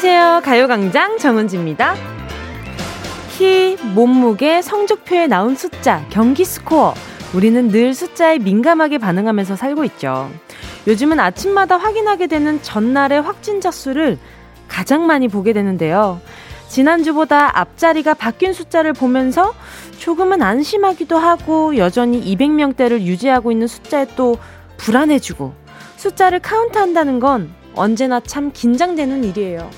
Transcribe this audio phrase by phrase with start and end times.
[0.00, 0.42] 안녕하세요.
[0.44, 1.96] 가요광장 정은지입니다.
[3.36, 6.94] 키, 몸무게, 성적표에 나온 숫자, 경기 스코어.
[7.34, 10.30] 우리는 늘 숫자에 민감하게 반응하면서 살고 있죠.
[10.86, 14.18] 요즘은 아침마다 확인하게 되는 전날의 확진자 수를
[14.68, 16.20] 가장 많이 보게 되는데요.
[16.68, 19.52] 지난주보다 앞자리가 바뀐 숫자를 보면서
[19.98, 24.38] 조금은 안심하기도 하고 여전히 200명대를 유지하고 있는 숫자에 또
[24.76, 25.54] 불안해지고
[25.96, 29.70] 숫자를 카운트한다는 건 언제나 참 긴장되는 일이에요.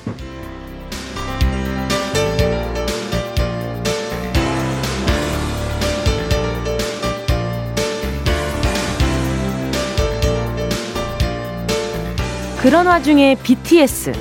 [12.63, 14.13] 그런 와중에 BTS,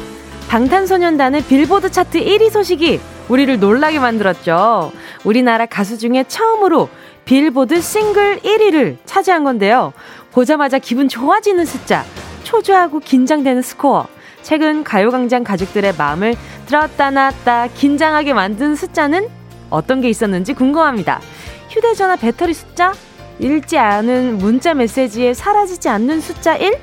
[0.47, 4.91] 방탄소년단의 빌보드 차트 1위 소식이 우리를 놀라게 만들었죠.
[5.25, 6.89] 우리나라 가수 중에 처음으로
[7.25, 9.93] 빌보드 싱글 1위를 차지한 건데요.
[10.31, 12.05] 보자마자 기분 좋아지는 숫자,
[12.49, 14.07] 초조하고 긴장되는 스코어.
[14.41, 16.33] 최근 가요광장 가족들의 마음을
[16.65, 19.29] 들었다 놨다 긴장하게 만든 숫자는
[19.69, 21.21] 어떤 게 있었는지 궁금합니다.
[21.69, 22.93] 휴대전화 배터리 숫자?
[23.37, 26.79] 읽지 않은 문자 메시지에 사라지지 않는 숫자 1?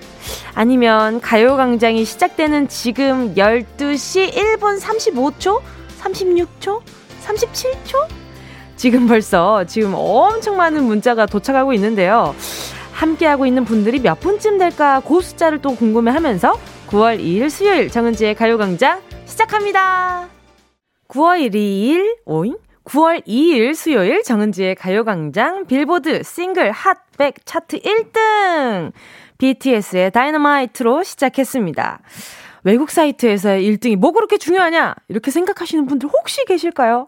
[0.55, 5.61] 아니면 가요광장이 시작되는 지금 12시 1분 35초?
[6.01, 6.81] 36초?
[7.27, 8.07] 37초?
[8.77, 12.37] 지금 벌써 지금 엄청 많은 문자가 도착하고 있는데요.
[12.97, 16.55] 함께하고 있는 분들이 몇 분쯤 될까 그 숫자를 또 궁금해 하면서
[16.89, 20.29] 9월 2일 수요일 정은지의 가요광장 시작합니다.
[21.09, 22.57] 9월 1일, 오잉?
[22.85, 28.93] 9월 2일 수요일 정은지의 가요광장 빌보드 싱글 핫백 차트 1등!
[29.39, 32.01] BTS의 다이너마이트로 시작했습니다.
[32.67, 34.97] 외국 사이트에서의 1등이 뭐 그렇게 중요하냐?
[35.07, 37.07] 이렇게 생각하시는 분들 혹시 계실까요?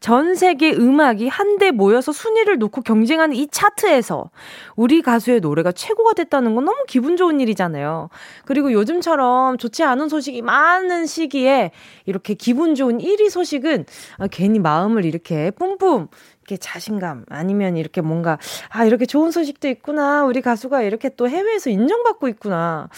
[0.00, 4.28] 전 세계 음악이 한데 모여서 순위를 놓고 경쟁하는 이 차트에서
[4.76, 8.10] 우리 가수의 노래가 최고가 됐다는 건 너무 기분 좋은 일이잖아요.
[8.44, 11.70] 그리고 요즘처럼 좋지 않은 소식이 많은 시기에
[12.04, 13.86] 이렇게 기분 좋은 1위 소식은
[14.18, 16.08] 아, 괜히 마음을 이렇게 뿜뿜
[16.48, 18.38] 이렇게 자신감 아니면 이렇게 뭔가
[18.70, 20.24] 아 이렇게 좋은 소식도 있구나.
[20.24, 22.88] 우리 가수가 이렇게 또 해외에서 인정받고 있구나.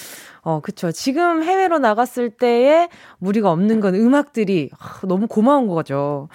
[0.43, 0.93] 어 그쵸.
[0.93, 2.89] 지금 해외로 나갔을 때에
[3.19, 6.29] 무리가 없는 건 음악들이 아, 너무 고마운 거죠.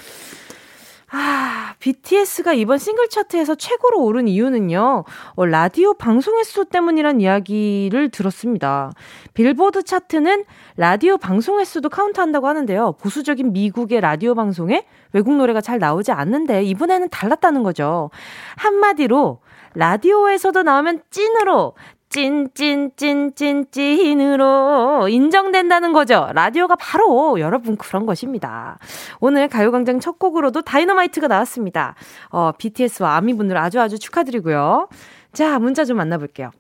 [1.12, 5.04] 아, BTS가 이번 싱글 차트에서 최고로 오른 이유는요,
[5.36, 8.92] 어, 라디오 방송 횟수 때문이란 이야기를 들었습니다.
[9.34, 10.46] 빌보드 차트는
[10.78, 12.94] 라디오 방송 횟수도 카운트한다고 하는데요.
[12.94, 18.10] 보수적인 미국의 라디오 방송에 외국 노래가 잘 나오지 않는데 이번에는 달랐다는 거죠.
[18.56, 19.40] 한마디로
[19.76, 21.74] 라디오에서도 나오면 찐으로
[22.16, 26.30] 찐, 찐, 찐, 찐, 찐으로 인정된다는 거죠.
[26.34, 28.80] 라디오가 바로 여러분 그런 것입니다.
[29.20, 31.96] 오늘 가요광장 첫 곡으로도 다이너마이트가 나왔습니다.
[32.30, 34.88] 어, BTS와 아미분들 아주 아주 축하드리고요.
[35.34, 36.52] 자, 문자 좀 만나볼게요.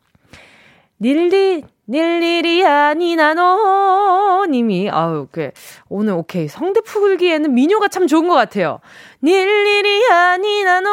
[1.02, 5.52] 닐리, 닐일이 아니나 너 님이 아우 그
[5.88, 8.80] 오늘 오케이 성대 풀기에는 미녀가 참 좋은 것 같아요.
[9.24, 10.90] 닐일이 아니나 너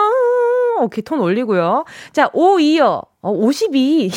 [0.83, 1.85] 오케이 톤 올리고요.
[2.13, 4.11] 자 오 이어 어 52.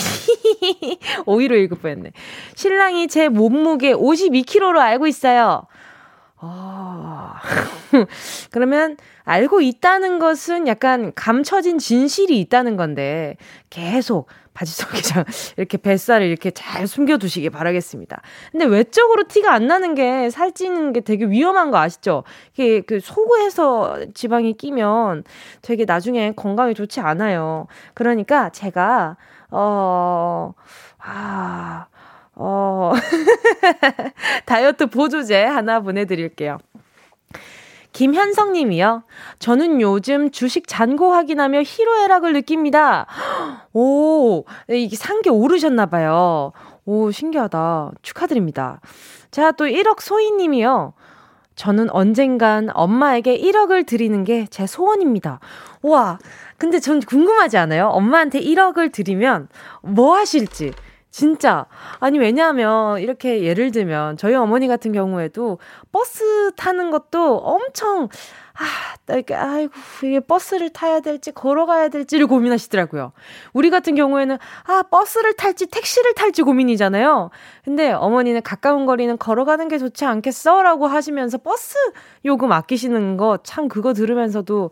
[1.28, 2.12] 오이로 읽을 뻔했네.
[2.56, 5.68] 신랑이 제 몸무게 52kg로 알고 있어요.
[6.38, 7.40] 아
[8.52, 13.38] 그러면 알고 있다는 것은 약간 감춰진 진실이 있다는 건데
[13.70, 14.98] 계속 바지 속에
[15.58, 18.22] 이렇게 뱃살을 이렇게 잘 숨겨두시기 바라겠습니다.
[18.52, 22.24] 근데 외적으로 티가 안 나는 게 살찌는 게 되게 위험한 거 아시죠?
[22.54, 25.26] 이게 그 속에서 지방이 끼면
[25.62, 27.68] 되게 나중에 건강에 좋지 않아요.
[27.94, 29.18] 그러니까 제가,
[29.52, 30.54] 어,
[31.00, 31.88] 아,
[32.34, 32.94] 어,
[34.46, 36.60] 다이어트 보조제 하나 보내드릴게요.
[37.96, 39.04] 김현성 님이요.
[39.40, 43.06] 저는 요즘 주식 잔고 확인하며 희로애락을 느낍니다.
[43.72, 46.52] 오, 이게 산 게 오르셨나 봐요.
[46.84, 47.92] 오, 신기하다.
[48.02, 48.82] 축하드립니다.
[49.32, 50.92] 자, 또 1억 소희 님이요.
[51.56, 55.40] 저는 언젠간 엄마에게 1억을 드리는 게 제 소원입니다.
[55.82, 56.20] 우와,
[56.58, 57.88] 근데 전 궁금하지 않아요?
[57.88, 59.48] 엄마한테 1억을 드리면
[59.82, 60.74] 뭐 하실지.
[61.16, 61.66] 진짜.
[62.02, 65.60] 아니, 왜냐하면, 이렇게 예를 들면, 저희 어머니 같은 경우에도
[65.94, 68.10] 버스 타는 것도 엄청,
[68.54, 69.72] 아, 이렇게, 아이고,
[70.04, 73.14] 이게 버스를 타야 될지, 걸어가야 될지를 고민하시더라고요.
[73.54, 77.30] 우리 같은 경우에는, 아, 버스를 탈지, 택시를 탈지 고민이잖아요.
[77.64, 80.64] 근데 어머니는 가까운 거리는 걸어가는 게 좋지 않겠어?
[80.64, 81.78] 라고 하시면서 버스
[82.26, 84.70] 요금 아끼시는 거, 참 그거 들으면서도,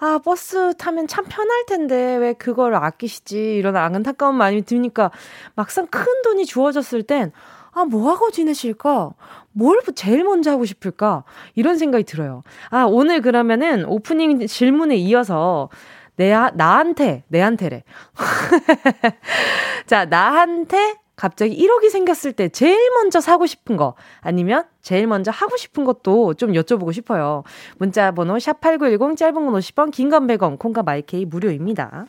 [0.00, 3.56] 아, 버스 타면 참 편할 텐데 왜 그걸 아끼시지?
[3.56, 5.10] 이런 안타까운 마음이 드니까
[5.54, 7.32] 막상 큰 돈이 주어졌을 땐
[7.72, 9.12] 아, 뭐 하고 지내실까?
[9.52, 11.24] 뭘 제일 먼저 하고 싶을까?
[11.54, 12.42] 이런 생각이 들어요.
[12.70, 15.68] 아, 오늘 그러면은 오프닝 질문에 이어서
[16.16, 17.84] 내, 나한테, 내한테래.
[19.86, 25.56] 자, 나한테 갑자기 1억이 생겼을 때 제일 먼저 사고 싶은 거 아니면 제일 먼저 하고
[25.56, 27.42] 싶은 것도 좀 여쭤보고 싶어요.
[27.76, 32.06] 문자 번호 샵8910 짧은 건 50원, 긴 건 100원, 콩과 마이케이 무료입니다.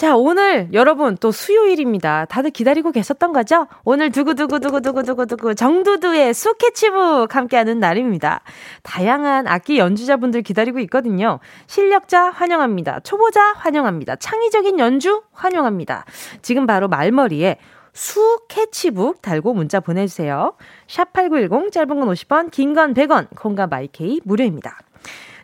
[0.00, 2.24] 자, 오늘 여러분 또 수요일입니다.
[2.24, 3.66] 다들 기다리고 계셨던 거죠?
[3.84, 8.40] 오늘 두구두구두구두구두구두구 정두두의 수캐치북 함께하는 날입니다.
[8.82, 11.38] 다양한 악기 연주자분들 기다리고 있거든요.
[11.66, 13.00] 실력자 환영합니다.
[13.00, 14.16] 초보자 환영합니다.
[14.16, 16.06] 창의적인 연주 환영합니다.
[16.40, 17.58] 지금 바로 말머리에
[17.92, 20.54] 수 캐치북 달고 문자 보내주세요.
[20.86, 24.78] 샵8910 짧은 건 50원, 긴 건 100원, 콩과 마이케이 무료입니다.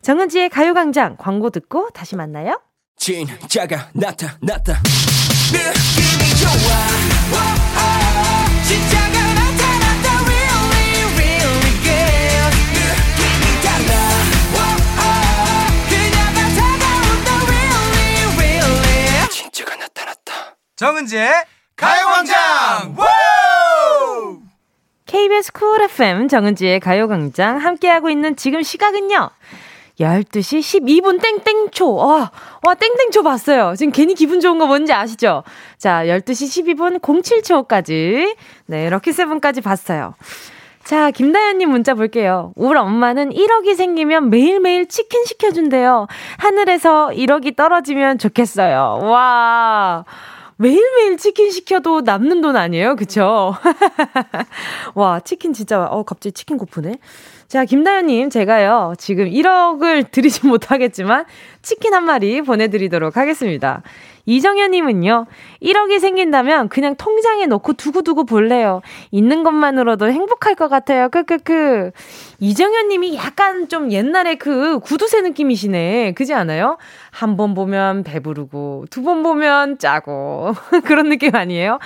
[0.01, 2.59] 정은지의 가요광장 광고 듣고 다시 만나요.
[2.97, 4.83] 진짜가 나타났다
[5.53, 6.51] 느낌이 좋아.
[8.67, 12.57] 진짜가 나타났다 really really good.
[12.75, 13.93] 느낌이 달라.
[15.89, 19.29] 그녀가 다가온다 really really.
[19.31, 21.31] 진짜가 나타났다 정은지의
[21.77, 22.97] 가요광장!
[25.07, 29.31] KBS 쿨 FM 정은지의 가요광장 함께하고 있는 지금 시각은요
[30.01, 31.95] 12시 12분 땡땡초.
[31.95, 32.31] 와,
[32.63, 33.75] 와, 땡땡초 봤어요.
[33.77, 35.43] 지금 괜히 기분 좋은 거 뭔지 아시죠?
[35.79, 38.37] 자, 12시 12분 07초까지.
[38.67, 40.15] 네, 럭키세븐까지 봤어요.
[40.85, 42.53] 자, 김다현님 문자 볼게요.
[42.55, 46.07] 우리 엄마는 1억이 생기면 매일매일 치킨 시켜준대요.
[46.39, 49.01] 하늘에서 1억이 떨어지면 좋겠어요.
[49.03, 50.05] 와.
[50.59, 52.97] 매일매일 치킨 시켜도 남는 돈 아니에요?
[52.97, 53.55] 그쵸?
[54.95, 56.99] 와, 치킨 진짜, 어, 갑자기 치킨 고프네.
[57.49, 61.25] 자, 김다현님, 제가요, 지금 1억을 드리지 못하겠지만,
[61.63, 63.83] 치킨 한 마리 보내드리도록 하겠습니다.
[64.27, 65.27] 이정현님은요,
[65.63, 68.83] 1억이 생긴다면 그냥 통장에 넣고 두고두고 볼래요.
[69.13, 71.09] 있는 것만으로도 행복할 것 같아요.
[71.09, 71.93] 크크크.
[72.41, 76.13] 이정현님이 약간 좀 옛날에 그 구두쇠 느낌이시네.
[76.13, 76.77] 그지 않아요?
[77.17, 80.53] 한 번 보면 배부르고, 두 번 보면 짜고.
[80.85, 81.79] 그런 느낌 아니에요?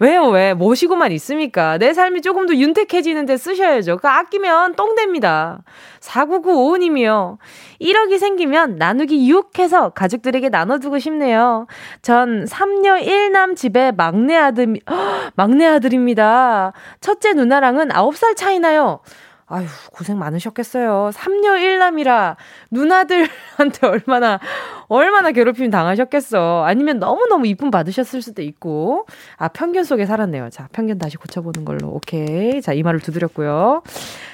[0.00, 0.54] 왜요, 왜?
[0.54, 1.76] 모시고만 있습니까?
[1.78, 3.96] 내 삶이 조금 더 윤택해지는데 쓰셔야죠.
[3.96, 5.62] 그 아끼면 똥 됩니다.
[6.00, 7.38] 4995님이요.
[7.80, 11.66] 1억이 생기면 나누기 6 해서 가족들에게 나눠두고 싶네요.
[12.02, 14.76] 전 3녀 1남 집에 막내 아들,
[15.34, 16.72] 막내 아들입니다.
[17.00, 19.00] 첫째 누나랑은 9살 차이나요.
[19.48, 21.10] 아유, 고생 많으셨겠어요.
[21.14, 22.34] 3녀 1남이라
[22.72, 24.40] 누나들한테 얼마나,
[24.88, 26.64] 얼마나 괴롭힘 당하셨겠어.
[26.64, 29.06] 아니면 너무너무 이쁨 받으셨을 수도 있고.
[29.36, 30.50] 아, 편견 속에 살았네요.
[30.50, 31.90] 자, 편견 다시 고쳐보는 걸로.
[31.90, 32.60] 오케이.
[32.60, 33.82] 자, 이 말을 두드렸고요.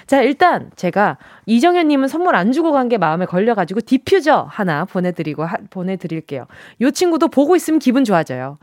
[0.07, 5.57] 자, 일단 제가 이정현님은 선물 안 주고 간 게 마음에 걸려가지고 디퓨저 하나 보내드리고, 하,
[5.71, 6.47] 보내드릴게요.
[6.81, 8.59] 요 친구도 보고 있으면 기분 좋아져요.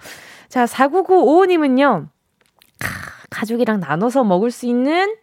[0.50, 2.08] 자, 4995님은요.
[3.30, 5.16] 가족이랑 나눠서 먹을 수 있는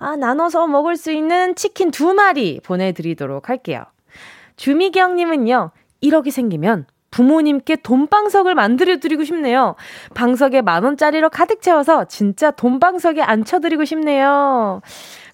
[0.00, 3.84] 아, 나눠서 먹을 수 있는 치킨 두 마리 보내드리도록 할게요.
[4.56, 5.70] 주미경님은요,
[6.02, 9.74] 1억이 생기면 부모님께 돈방석을 만들어드리고 싶네요.
[10.14, 14.80] 방석에 만원짜리로 가득 채워서 진짜 돈방석에 앉혀드리고 싶네요.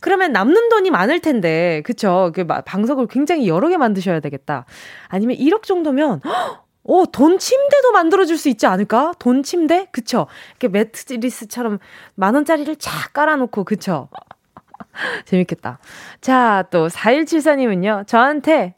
[0.01, 2.33] 그러면 남는 돈이 많을 텐데, 그쵸?
[2.35, 4.65] 그 방석을 굉장히 여러 개 만드셔야 되겠다.
[5.07, 6.23] 아니면 1억 정도면,
[6.89, 9.13] 어, 돈 침대도 만들어줄 수 있지 않을까?
[9.19, 9.89] 돈 침대?
[9.93, 10.27] 그쵸?
[10.59, 11.79] 이렇게 매트리스처럼
[12.15, 14.09] 만원짜리를 쫙 깔아놓고, 그쵸?
[15.25, 15.79] 재밌겠다.
[16.21, 18.07] 자, 또 4174님은요.
[18.07, 18.75] 저한테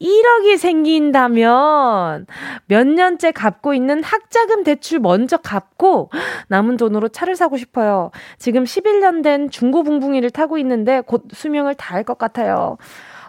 [0.00, 2.26] 1억이 생긴다면
[2.66, 6.10] 몇 년째 갚고 있는 학자금 대출 먼저 갚고
[6.48, 8.10] 남은 돈으로 차를 사고 싶어요.
[8.38, 12.78] 지금 11년 된 중고붕붕이를 타고 있는데 곧 수명을 다할 것 같아요.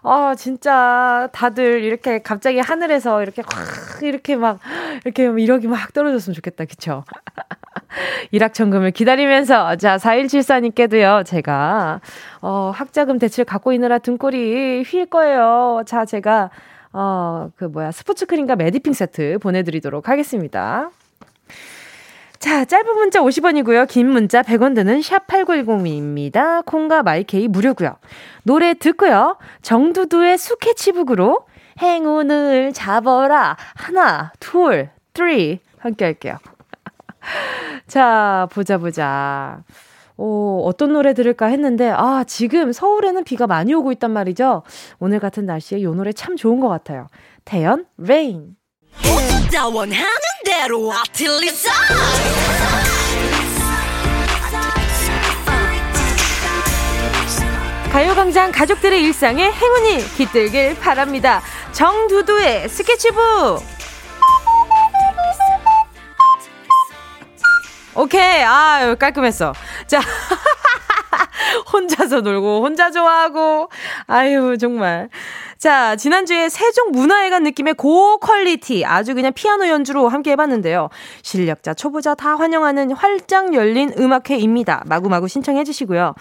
[0.04, 4.60] 아, 진짜 다들 이렇게 갑자기 하늘에서 이렇게 확 이렇게 막
[5.06, 6.66] 이렇게 1억이 막 떨어졌으면 좋겠다.
[6.66, 7.04] 그쵸?
[8.32, 12.02] 일확천금을 기다리면서 자 4174님께도요 제가
[12.42, 15.84] 어 학자금 대출 갖고 있느라 등골이 휠 거예요.
[15.86, 16.50] 자 제가
[16.94, 20.90] 어 그 뭐야 스포츠 크림과 매디핑 세트 보내드리도록 하겠습니다.
[22.40, 23.88] 자, 짧은 문자 50원이고요.
[23.88, 26.66] 긴 문자 100원 드는 샵 8910입니다.
[26.66, 27.98] 콩과 마이케이 무료고요.
[28.44, 29.38] 노래 듣고요.
[29.62, 31.40] 정두두의 스케치북으로
[31.82, 33.58] 행운을 잡아라.
[33.76, 36.38] 하나, 둘, three 함께 할게요.
[37.88, 39.64] 자, 보자, 보자.
[40.16, 44.64] 오, 어떤 노래 들을까 했는데, 아, 지금 서울에는 비가 많이 오고 있단 말이죠.
[45.00, 47.08] 오늘 같은 날씨에 이 노래 참 좋은 것 같아요.
[47.44, 47.86] 태연,
[48.98, 50.00] Rain.
[57.92, 61.42] 가요광장 가족들의 일상에 행운이 깃들길 바랍니다.
[61.72, 63.64] 정두두의 스케치북!
[67.96, 68.44] 오케이.
[68.44, 69.54] 아, 깔끔했어.
[69.88, 70.02] 자.
[71.74, 73.70] 혼자서 놀고, 혼자 좋아하고.
[74.08, 75.10] 아유, 정말.
[75.58, 80.90] 자, 지난주에 세종 문화회관 느낌의 고퀄리티 아주 그냥 피아노 연주로 함께 해봤는데요.
[81.22, 84.84] 실력자, 초보자 다 환영하는 활짝 열린 음악회입니다.
[84.88, 86.16] 마구마구 신청해 주시고요.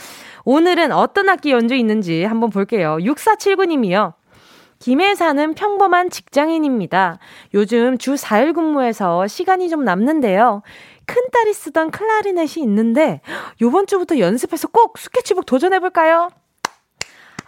[0.45, 2.97] 오늘은 어떤 악기 연주 있는지 한번 볼게요.
[3.00, 4.14] 6479님이요.
[4.81, 7.19] 김해 사는 평범한 직장인입니다.
[7.55, 10.62] 요즘 주 4일 근무해서 시간이 좀 남는데요.
[11.08, 13.22] 큰딸이 쓰던 클라리넷이 있는데
[13.62, 16.30] 요번 주부터 연습해서 꼭 스케치북 도전해볼까요?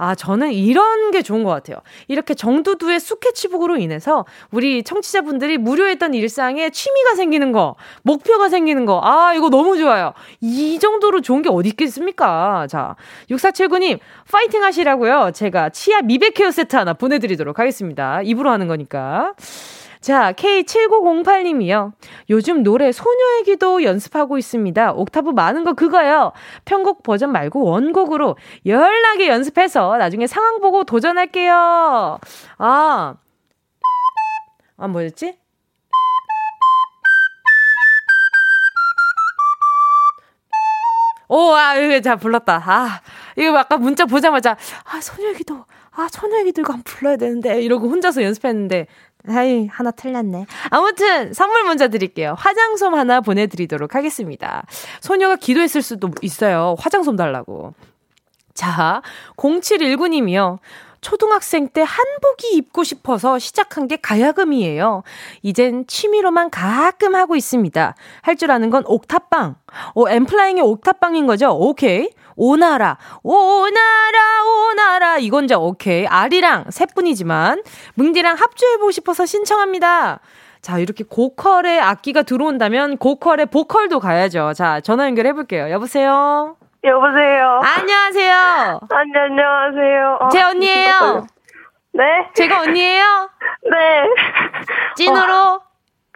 [0.03, 1.77] 아, 저는 이런 게 좋은 것 같아요.
[2.09, 9.35] 이렇게 정두두의 스케치북으로 인해서 우리 청취자분들이 무료했던 일상에 취미가 생기는 거, 목표가 생기는 거, 아,
[9.35, 10.15] 이거 너무 좋아요.
[10.41, 12.67] 이 정도로 좋은 게 어디 있겠습니까?
[12.71, 12.97] 자,
[13.31, 13.99] 6479님,
[14.33, 15.33] 파이팅 하시라고요.
[15.35, 18.23] 제가 치아 미백 케어 세트 하나 보내드리도록 하겠습니다.
[18.23, 19.35] 입으로 하는 거니까.
[20.01, 21.93] 자, K7908님이요.
[22.31, 24.93] 요즘 노래 소녀의 기도 연습하고 있습니다.
[24.93, 26.33] 옥타브 많은 거 그거요.
[26.65, 32.19] 편곡 버전 말고 원곡으로 열나게 연습해서 나중에 상황 보고 도전할게요.
[32.59, 33.15] 아,
[34.79, 35.39] 아, 뭐였지?
[41.29, 42.63] 오, 아, 이거 자, 불렀다.
[42.65, 43.03] 아,
[43.37, 47.89] 이거 아까 문자 보자마자, 아, 소녀의 기도, 아, 소녀의 기도 이거 한번 불러야 되는데, 이러고
[47.89, 48.89] 혼자서 연습했는데,
[49.29, 50.47] 아이, 하나 틀렸네.
[50.71, 52.35] 아무튼, 선물 먼저 드릴게요.
[52.39, 54.65] 화장솜 하나 보내드리도록 하겠습니다.
[55.01, 56.75] 소녀가 기도했을 수도 있어요.
[56.79, 57.75] 화장솜 달라고.
[58.55, 59.03] 자,
[59.37, 60.59] 0719님이요.
[61.01, 65.03] 초등학생 때 한복이 입고 싶어서 시작한 게 가야금이에요.
[65.43, 67.95] 이젠 취미로만 가끔 하고 있습니다.
[68.21, 69.57] 할 줄 아는 건 옥탑방.
[69.95, 71.51] 오, 엠플라잉의 옥탑방인 거죠?
[71.57, 72.11] 오케이.
[72.37, 75.19] 오나라, 오나라, 오나라.
[75.19, 76.07] 이건 자 오케이.
[76.07, 77.63] 아리랑 세 분이지만
[77.95, 80.21] 뭉디랑 합주해보고 싶어서 신청합니다.
[80.61, 84.53] 자, 이렇게 고컬의 악기가 들어온다면 고컬의 보컬도 가야죠.
[84.55, 85.71] 자, 전화 연결해볼게요.
[85.71, 86.57] 여보세요?
[86.85, 87.61] 여보세요?
[87.63, 88.81] 안녕하세요?
[88.91, 90.19] 아니, 안녕하세요.
[90.21, 91.27] 어, 제 언니예요?
[91.93, 92.03] 네?
[92.35, 93.31] 제가 언니예요?
[93.71, 93.79] 네.
[94.97, 95.33] 찐으로?
[95.35, 95.61] 어,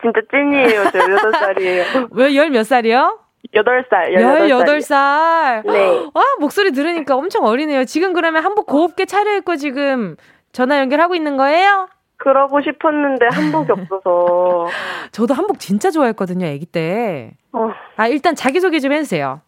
[0.02, 0.84] 진짜 찐이에요.
[0.90, 2.08] 저 18살이에요.
[2.12, 3.18] 왜, 열 몇 살이요?
[3.52, 4.48] 8살, 18살.
[4.48, 5.66] 18살.
[5.70, 6.06] 네.
[6.14, 7.84] 와, 목소리 들으니까 엄청 어리네요.
[7.84, 10.16] 지금 그러면 한복 곱게 차려입고 지금
[10.52, 11.88] 전화 연결하고 있는 거예요?
[12.16, 14.66] 그러고 싶었는데 한복이 없어서.
[15.12, 17.32] 저도 한복 진짜 좋아했거든요, 아기 때.
[17.52, 17.70] 어.
[17.96, 19.40] 아, 일단 자기소개 좀 해주세요.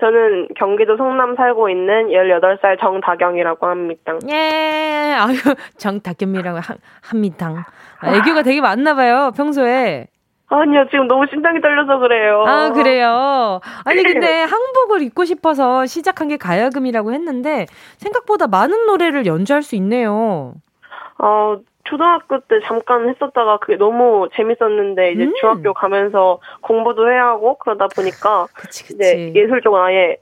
[0.00, 4.16] 저는 경기도 성남 살고 있는 18살 정다경이라고 합니다.
[4.30, 5.36] 예, 아유,
[5.76, 7.66] 정다경이라고 하, 합니다.
[8.00, 10.06] 아, 애교가 되게 많나 봐요, 평소에.
[10.50, 12.44] 아니요, 지금 너무 심장이 떨려서 그래요.
[12.46, 13.60] 아, 그래요?
[13.84, 17.66] 아니, 근데 한복을 입고 싶어서 시작한 게 가야금이라고 했는데,
[17.98, 20.54] 생각보다 많은 노래를 연주할 수 있네요.
[21.18, 25.34] 어, 초등학교 때 잠깐 했었다가 그게 너무 재밌었는데, 이제 음.
[25.38, 28.94] 중학교 가면서 공부도 해야 하고, 그러다 보니까, 그치, 그치.
[28.94, 30.16] 이제 예술 쪽은 아예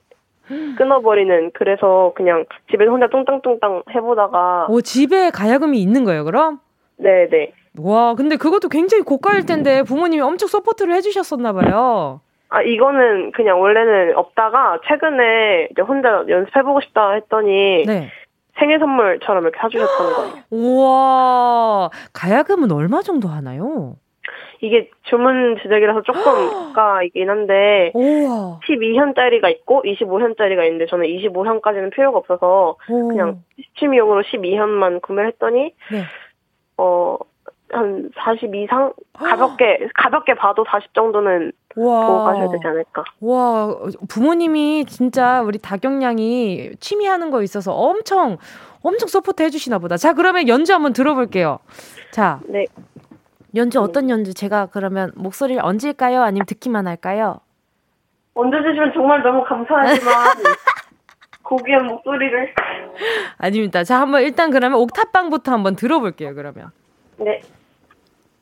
[0.76, 4.66] 끊어버리는, 그래서 그냥 집에서 혼자 뚱땅뚱땅 해보다가.
[4.68, 6.58] 오, 집에 가야금이 있는 거예요, 그럼?
[6.98, 7.52] 네네.
[7.78, 12.20] 와, 근데 그것도 굉장히 고가일 텐데 부모님이 엄청 support를 해주셨었나 봐요.
[12.48, 18.08] 아, 이거는 그냥 원래는 없다가 최근에 이제 혼자 연습해보고 싶다 했더니 네.
[18.58, 20.34] 생일 선물처럼 이렇게 사주셨던 거예요.
[20.50, 23.96] 우와, 가야금은 얼마 정도 하나요?
[24.62, 28.60] 이게 주문 제작이라서 조금 고가이긴 한데 우와.
[28.66, 33.08] 12현짜리가 있고 25현짜리가 있는데 저는 25현까지는 필요가 없어서 오.
[33.08, 33.42] 그냥
[33.78, 36.02] 취미용으로 12현만 구매를 했더니 네.
[36.78, 37.18] 어
[37.70, 42.06] 한40 이상 가볍게 가볍게 봐도 40 정도는 와.
[42.06, 43.04] 보고 가셔야 되지 않을까.
[43.20, 43.74] 와
[44.08, 48.38] 부모님이 진짜 우리 다경양이 취미 하는 거 있어서 엄청
[48.82, 49.96] 엄청 support 해주시나 보다.
[49.96, 51.58] 자 그러면 연주 한번 들어볼게요.
[52.12, 52.66] 자 네.
[53.54, 56.22] 연주 어떤 연주 제가 그러면 목소리를 얹을까요?
[56.22, 57.40] 아니면 듣기만 할까요?
[58.34, 60.14] 얹어주시면 정말 너무 감사하지만
[61.42, 62.54] 고귀한 목소리를
[63.38, 63.82] 아닙니다.
[63.84, 66.34] 자 한번 일단 그러면 옥탑방부터 한번 들어볼게요.
[66.34, 66.70] 그러면.
[67.18, 67.40] 네.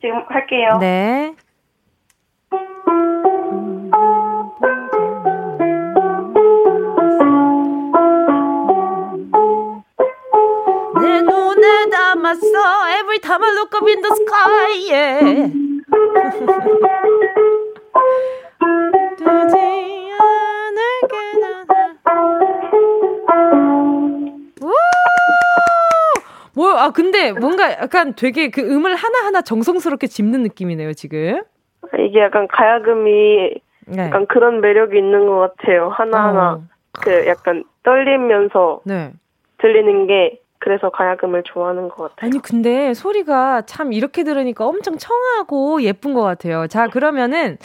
[0.05, 0.77] 지금 할게요.
[0.79, 1.33] 네.
[11.01, 15.49] 내 눈에 담았어 Every time I look up in the sky yeah.
[26.85, 31.41] 아, 근데 뭔가 약간 되게 그 음을 하나하나 정성스럽게 짚는 느낌이네요, 지금.
[31.97, 33.55] 이게 약간 가야금이
[33.87, 34.03] 네.
[34.03, 35.89] 약간 그런 매력이 있는 것 같아요.
[35.89, 36.63] 하나하나 어.
[36.91, 39.13] 그 약간 떨리면서 네.
[39.57, 42.27] 들리는 게 그래서 가야금을 좋아하는 것 같아요.
[42.27, 46.67] 아니, 근데 소리가 참 이렇게 들으니까 엄청 청하고 예쁜 것 같아요.
[46.67, 47.57] 자, 그러면은,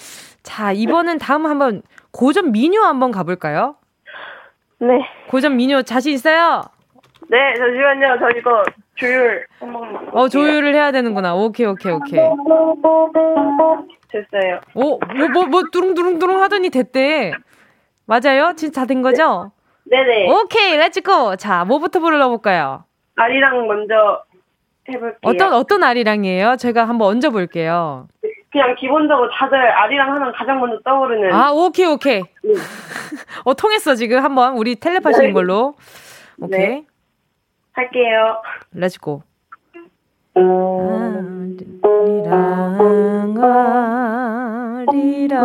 [0.43, 3.77] 자, 이번은 다음 한번 고전 미녀 한번 가볼까요?
[4.79, 5.07] 네.
[5.29, 6.63] 고전 미녀 자신 있어요?
[7.31, 8.17] 네, 잠시만요.
[8.19, 8.65] 저 이거
[8.97, 10.09] 조율 한.
[10.13, 11.35] 어, 조율을 해야 되는구나.
[11.37, 12.21] 오케이, 오케이, 오케이.
[14.11, 14.61] 됐어요.
[14.75, 17.33] 오, 뭐, 뭐, 뭐, 뚜룽뚜룽뚜룽 하더니 됐대.
[18.07, 18.55] 맞아요?
[18.57, 19.53] 진짜 다 된 거죠?
[19.85, 20.29] 네네.
[20.33, 21.37] 오케이, let's go.
[21.37, 22.83] 자, 뭐부터 불러볼까요?
[23.15, 24.23] 아리랑 먼저
[24.89, 25.19] 해볼게요.
[25.23, 26.57] 어떤, 어떤 아리랑이에요?
[26.57, 28.09] 제가 한번 얹어볼게요.
[28.51, 31.33] 그냥 기본적으로 다들 아리랑 하면 가장 먼저 떠오르는.
[31.33, 32.23] 아, 오케이, 오케이.
[32.43, 32.55] 네.
[33.45, 34.25] 어, 통했어, 지금.
[34.25, 35.33] 한번 우리 텔레파시는 네.
[35.33, 35.75] 걸로.
[36.41, 36.59] 오케이.
[36.59, 36.85] 네.
[37.81, 38.43] 할게요.
[38.73, 39.23] Let's go.
[41.83, 45.37] 아리랑, 아 리랑,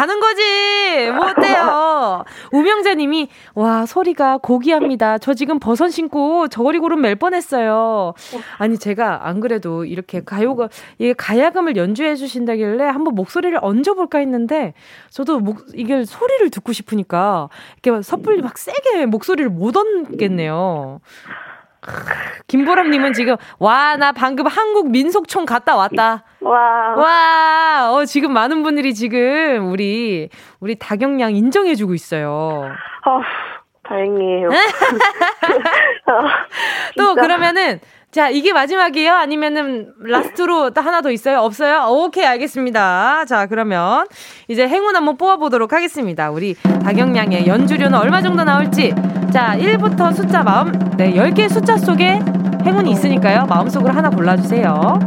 [0.00, 1.10] 가는 거지.
[1.10, 2.24] 뭐 어때요?
[2.52, 5.18] 우명자님이, 와, 소리가 고귀합니다.
[5.18, 8.14] 저 지금 버선 신고 저고리 구름 멜 뻔했어요.
[8.56, 14.72] 아니, 제가 안 그래도 이렇게 가요가, 이게 가야금을 연주해 주신다길래 한번 목소리를 얹어볼까 했는데,
[15.10, 17.50] 저도 목, 이게 소리를 듣고 싶으니까,
[17.82, 21.00] 이렇게 섣불리 막 세게 목소리를 못 얹겠네요.
[22.46, 26.24] 김보람님은 지금 와 나 방금 한국 민속촌 갔다 왔다.
[26.40, 26.94] 와.
[26.96, 30.28] 와, 어, 지금 많은 분들이 지금 우리
[30.60, 32.70] 우리 다경양 인정해주고 있어요.
[33.06, 33.20] 어,
[33.84, 34.48] 다행이에요.
[36.96, 37.80] 또 그러면은
[38.10, 39.14] 자 이게 마지막이에요?
[39.14, 41.38] 아니면은 라스트로 또 하나 더 있어요?
[41.40, 41.86] 없어요?
[41.90, 43.24] 오케이 알겠습니다.
[43.26, 44.06] 자 그러면
[44.48, 46.30] 이제 행운 한번 뽑아보도록 하겠습니다.
[46.30, 48.92] 우리 다경양의 연주료는 얼마 정도 나올지
[49.32, 52.18] 자 1부터 숫자 마음 네 10개 숫자 속에
[52.64, 53.46] 행운이 있으니까요.
[53.46, 54.98] 마음속으로 하나 골라주세요.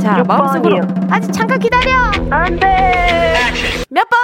[0.00, 1.08] 자육 마음속으로 번이요.
[1.10, 1.92] 아직 잠깐 기다려.
[2.30, 3.34] 안 돼!
[3.90, 4.18] 몇 번?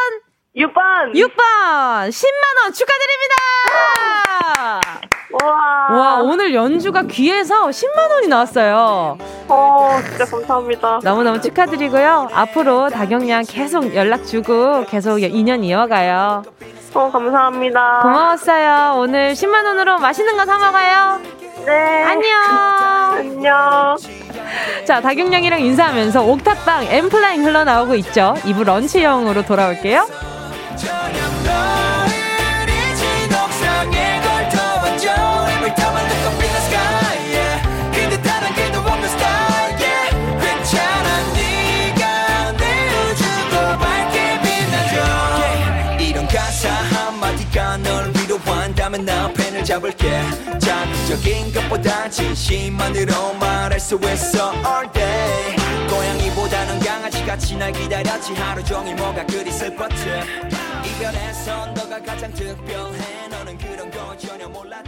[0.56, 1.12] 6번!
[1.12, 3.34] 6번 10만원 축하드립니다!
[5.30, 5.88] 와.
[5.90, 9.18] 와, 오늘 연주가 귀해서 10만원이 나왔어요.
[9.48, 11.00] 어, 진짜 감사합니다.
[11.02, 12.28] 너무너무 축하드리고요.
[12.32, 16.42] 앞으로 다경양 계속 연락 주고 계속 인연 이어가요.
[16.94, 18.00] 어, 감사합니다.
[18.02, 18.94] 고마웠어요.
[18.98, 21.20] 오늘 10만원으로 맛있는 거 사먹어요.
[21.66, 22.04] 네.
[22.04, 22.32] 안녕.
[23.12, 23.96] 안녕.
[24.86, 28.34] 자, 다경양이랑 인사하면서 옥탑방 엠플라잉 흘러나오고 있죠.
[28.44, 30.06] 2부 런치형으로 돌아올게요.
[49.04, 50.22] 나 펜을 잡을게.
[50.58, 55.56] 자극적인 것보다 진심만으로 말할 수 있어 all day.
[55.88, 58.34] 고양이보다는 강아지같이 날 기다렸지.
[58.34, 60.04] 하루 종일 뭐가 그리 슬펐지
[60.84, 63.28] 이별에선 너가 가장 특별해.
[63.30, 64.87] 너는 그런 거 전혀 몰랐지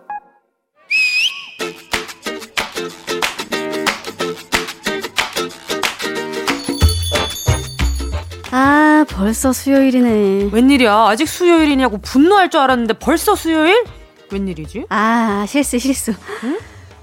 [8.51, 10.49] 아, 벌써 수요일이네.
[10.51, 10.93] 웬일이야?
[11.09, 13.83] 아직 수요일이냐고 분노할 줄 알았는데 벌써 수요일?
[14.31, 14.85] 웬일이지?
[14.89, 16.13] 아, 실수, 실수.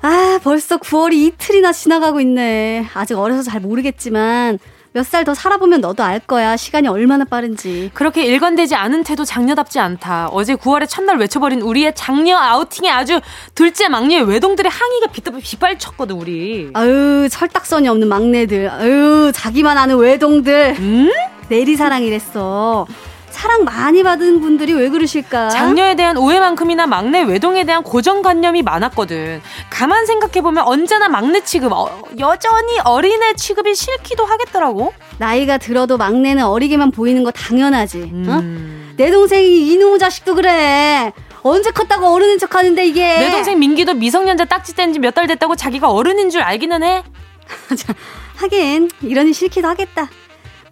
[0.02, 2.86] 아, 벌써 9월이 이틀이나 지나가고 있네.
[2.94, 4.58] 아직 어려서 잘 모르겠지만,
[4.92, 6.56] 몇 살 더 살아보면 너도 알 거야.
[6.56, 7.90] 시간이 얼마나 빠른지.
[7.94, 10.28] 그렇게 일관되지 않은 태도 장녀답지 않다.
[10.32, 13.20] 어제 9월의 첫날 외쳐버린 우리의 장녀 아우팅에 아주
[13.54, 16.70] 둘째 막내의 외동들의 항의가 빗- 빗발쳤거든 우리.
[16.74, 18.70] 아유, 철딱선이 없는 막내들.
[18.70, 20.76] 아유, 자기만 아는 외동들.
[20.78, 21.10] 음?
[21.48, 22.86] 내리사랑이랬어.
[23.30, 25.50] 사랑 많이 받은 분들이 왜 그러실까?
[25.50, 29.40] 장녀에 대한 오해만큼이나 막내 외동에 대한 고정관념이 많았거든.
[29.70, 34.92] 가만 생각해보면 언제나 막내 취급, 어, 여전히 어린애 취급이 싫기도 하겠더라고.
[35.18, 37.98] 나이가 들어도 막내는 어리게만 보이는 거 당연하지.
[38.02, 38.38] 어?
[38.40, 38.94] 음.
[38.96, 41.12] 내 동생이 이놈의 자식도 그래.
[41.42, 43.18] 언제 컸다고 어른인 척 하는데 이게.
[43.18, 47.04] 내 동생 민기도 미성년자 딱지 뗀 지 몇 달 됐다고 자기가 어른인 줄 알기는 해.
[48.36, 50.08] 하긴 이러니 싫기도 하겠다.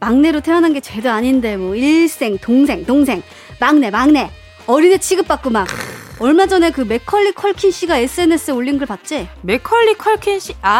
[0.00, 3.22] 막내로 태어난 게 죄도 아닌데 뭐 일생 동생 동생
[3.60, 4.30] 막내 막내
[4.66, 5.66] 어린애 취급받고 막
[6.18, 9.28] 얼마 전에 그 맥컬리 컬킨 씨가 SNS에 올린 글 봤지?
[9.42, 10.54] 맥컬리 컬킨 씨?
[10.62, 10.70] 아,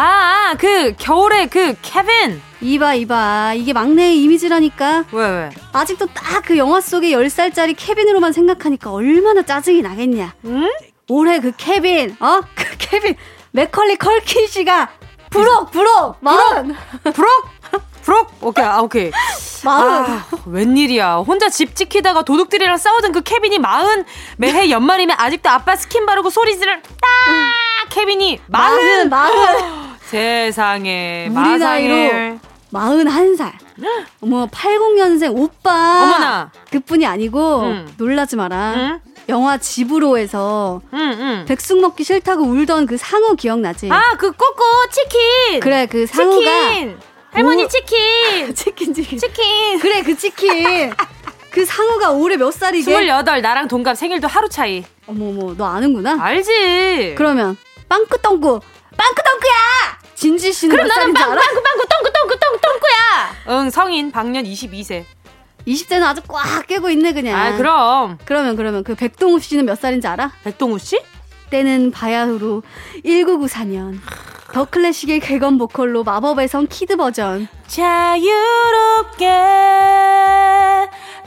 [0.51, 2.41] 아, 그 겨울에 그 케빈.
[2.59, 5.05] 이봐 이봐 이게 막내의 이미지라니까.
[5.11, 5.49] 왜 왜?
[5.73, 10.33] 아직도 딱 그 영화 속의 10살짜리 케빈으로만 생각하니까 얼마나 짜증이 나겠냐.
[10.45, 10.67] 응?
[11.09, 12.41] 올해 그 케빈 어?
[12.55, 13.15] 그 케빈
[13.51, 14.89] 맥컬리 컬킨 씨가
[15.29, 16.73] 불혹 불혹 마흔
[17.13, 17.47] 불혹
[18.07, 18.31] 불혹?
[18.41, 19.11] 오케이 아 오케이.
[19.65, 20.05] 마흔.
[20.05, 21.15] 아, 웬일이야.
[21.27, 24.05] 혼자 집 지키다가 도둑들이랑 싸우던 그 케빈이 마흔
[24.37, 29.09] 매해 연말이면 아직도 아빠 스킨 바르고 소리 지를 딱 케빈이 마흔.
[29.09, 31.25] 마흔 세상에.
[31.25, 31.59] 우리 마상을.
[31.59, 32.39] 나이로
[32.69, 33.51] 마흔 한살.
[34.21, 36.03] 어머 80년생 오빠.
[36.03, 36.51] 어머나.
[36.71, 37.93] 그뿐이 아니고 응.
[37.97, 38.73] 놀라지 마라.
[38.75, 38.99] 응?
[39.27, 41.43] 영화 집으로에서 응응.
[41.45, 43.89] 백숙 먹기 싫다고 울던 그 상어 기억나지?
[43.91, 45.59] 아그 꼬꼬 치킨.
[45.59, 46.39] 그래 그 상어가
[46.69, 46.97] 치킨
[47.31, 48.53] 할머니 오- 치킨.
[48.55, 49.17] 치킨 치킨.
[49.19, 49.79] 치킨.
[49.79, 50.91] 그래 그 치킨.
[51.51, 52.83] 그 상어가 올해 몇 살이게?
[52.83, 54.83] 스물여덟 나랑 동갑 생일도 하루 차이.
[55.07, 56.17] 어머머 너 아는구나?
[56.19, 57.15] 알지.
[57.17, 57.57] 그러면
[57.89, 58.59] 빵꾸똥꾸
[58.97, 59.53] 빵꾸똥꾸야!
[60.15, 61.41] 진지 씨는 그럼 몇 나는 살인지 빵, 알아?
[61.41, 63.61] 빵꾸 빵꾸 똥꾸 똥꾸 똥 똥꾸야!
[63.63, 65.05] 응 성인 방년 22세.
[65.67, 67.39] 20대는 아주 꽉 깨고 있네 그냥.
[67.39, 68.17] 아 그럼.
[68.25, 70.31] 그러면 그러면 그 백동우 씨는 몇 살인지 알아?
[70.43, 70.99] 백동우 씨?
[71.49, 72.61] 때는 바야흐로
[73.05, 73.99] 1994년
[74.53, 77.47] 더 클래식의 객원 보컬로 마법의 성 kid 버전.
[77.67, 79.27] 자유롭게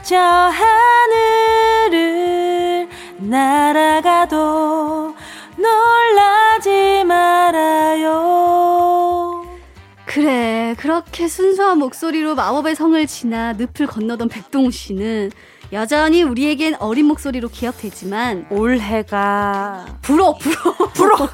[0.03, 0.17] 저
[1.91, 5.00] 하늘을 날아가도
[11.01, 15.31] 그렇게 순수한 목소리로 마법의 성을 지나 늪을 건너던 백동우 씨는
[15.73, 21.31] 여전히 우리에겐 어린 목소리로 기억되지만 올해가 부록 부록 부록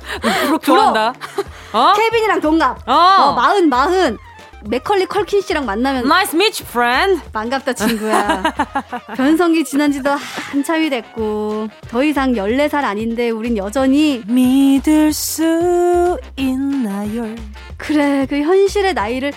[0.46, 1.14] 부록 좋아한다.
[1.72, 1.92] 어?
[1.94, 2.92] 케빈이랑 동갑 어.
[2.92, 4.18] 어, 마흔 마흔
[4.64, 7.22] 맥컬리 컬킨 씨랑 만나면 Nice meet you, friend.
[7.32, 8.42] 반갑다 친구야
[9.16, 17.34] 변성기 지난 지도 한참이 됐고 더 이상 14살 아닌데 우린 여전히 믿을 수 있나요?
[17.76, 19.32] 그래 그 현실의 나이를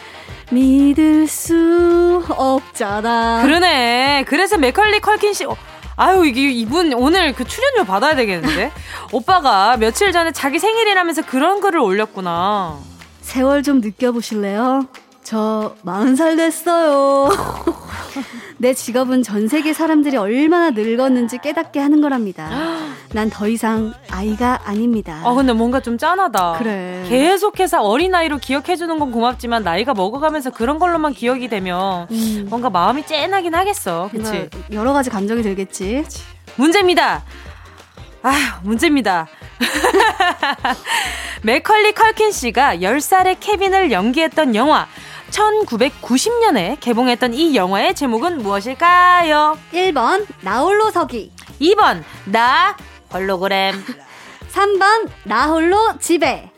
[0.52, 4.26] 믿을 수 없잖아 그러네.
[4.28, 5.46] 그래서 맥컬리 컬킨 씨.
[5.46, 5.56] 어,
[5.96, 8.72] 아유 이게 이분 오늘 그 출연료 받아야 되겠는데?
[9.12, 12.78] 오빠가 며칠 전에 자기 생일이라면서 그런 글을 올렸구나.
[13.22, 14.88] 세월 좀 느껴보실래요?
[15.34, 17.30] 저 40살 됐어요.
[18.58, 22.50] 내 직업은 전 세계 사람들이 얼마나 늙었는지 깨닫게 하는 거랍니다.
[23.14, 25.22] 난 더 이상 아이가 아닙니다.
[25.24, 26.56] 아 근데 뭔가 좀 짠하다.
[26.58, 27.06] 그래.
[27.08, 33.06] 계속해서 어린 나이로 기억해주는 건 고맙지만 나이가 먹어가면서 그런 걸로만 기억이 되면 음, 뭔가 마음이
[33.06, 34.10] 짠하긴 하겠어.
[34.12, 34.50] 그치?
[34.72, 36.06] 여러 가지 감정이 들겠지.
[36.56, 37.24] 문제입니다.
[38.24, 39.28] 아휴, 문제입니다.
[41.44, 44.88] 맥컬리 컬킨 씨가 10살의 케빈을 연기했던 영화
[45.32, 49.58] 1990년에 개봉했던 이 영화의 제목은 무엇일까요?
[49.74, 52.76] 1번 나홀로 서기 2번 나
[53.14, 53.84] 홀로그램
[54.54, 56.52] 3번 나홀로 집에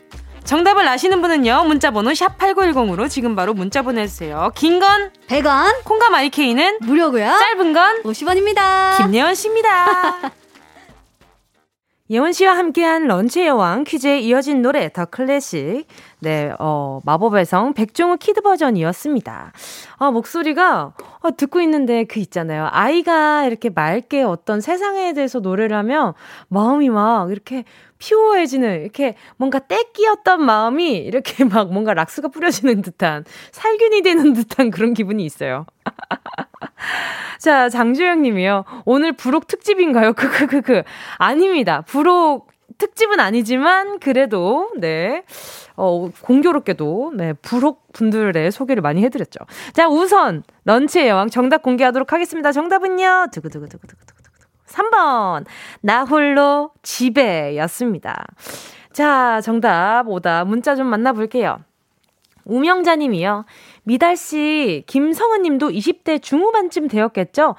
[0.44, 6.78] 정답을 아시는 분은요 문자 번호 샵8910으로 지금 바로 문자 보내주세요 긴 건 100원 콩과 마이케이는
[6.80, 7.24] 무료고요.
[7.38, 8.96] 짧은 건 50원입니다.
[8.98, 10.32] 김예원 씨입니다.
[12.12, 15.86] 예원 씨와 함께한 런치의 여왕 퀴즈에 이어진 노래 더 클래식
[16.20, 19.52] 네, 어, 마법의 성 백동우 kid 버전이었습니다.
[19.96, 22.68] 아, 목소리가 아, 듣고 있는데 그 있잖아요.
[22.70, 26.12] 아이가 이렇게 맑게 어떤 세상에 대해서 노래를 하면
[26.48, 27.64] 마음이 막 이렇게
[28.02, 34.72] 피오해지는 이렇게 뭔가 때 끼었던 마음이 이렇게 막 뭔가 락스가 뿌려지는 듯한 살균이 되는 듯한
[34.72, 35.66] 그런 기분이 있어요.
[37.38, 38.64] 자, 장주영 님이요.
[38.84, 40.14] 오늘 부록 특집인가요?
[40.18, 40.82] 크크크크.
[41.18, 41.82] 아닙니다.
[41.82, 45.22] 부록 특집은 아니지만 그래도 네.
[45.76, 49.38] 어, 공교롭게도 네, 부록 분들의 소개를 많이 해 드렸죠.
[49.72, 52.50] 자, 우선 런치의 여왕 정답 공개하도록 하겠습니다.
[52.50, 53.28] 정답은요.
[53.32, 54.11] 두구두구두구두구두구.
[54.72, 55.44] 3번.
[55.80, 58.24] 나 홀로 집에 였습니다.
[58.92, 61.58] 자, 정답 오다 문자 좀 만나볼게요.
[62.44, 63.44] 우명자 님이요.
[63.84, 67.54] 미달 씨, 김성은 님도 20대 중후반쯤 되었겠죠?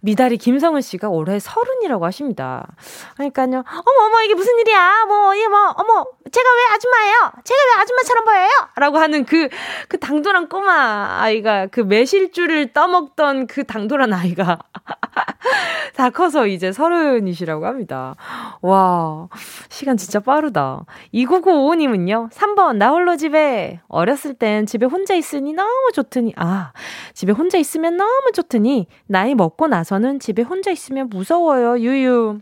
[0.00, 2.66] 미달이 김성은 씨가 올해 서른이라고 하십니다.
[3.14, 3.46] 그러니까요.
[3.66, 5.04] 어머, 어머, 이게 무슨 일이야?
[5.06, 7.32] 뭐, 이게 뭐, 어머, 제가 왜 아줌마예요?
[7.44, 8.48] 제가 왜 아줌마처럼 보여요?
[8.76, 9.48] 라고 하는 그,
[9.88, 14.58] 그 당돌한 꼬마 아이가, 그 매실주를 떠먹던 그 당돌한 아이가
[15.96, 18.14] 다 커서 이제 서른이시라고 합니다.
[18.62, 19.28] 와,
[19.68, 20.84] 시간 진짜 빠르다.
[21.14, 23.80] 2995님은요, 3번, 나 홀로 집에.
[23.88, 26.72] 어렸을 땐 집에 혼자 있으니 너무 좋더니, 아,
[27.14, 32.38] 집에 혼자 있으면 너무 좋더니, 나이 먹고 나서는 집에 혼자 있으면 무서워요, 유유.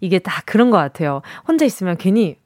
[0.00, 1.22] 이게 다 그런 것 같아요.
[1.46, 2.36] 혼자 있으면 괜히,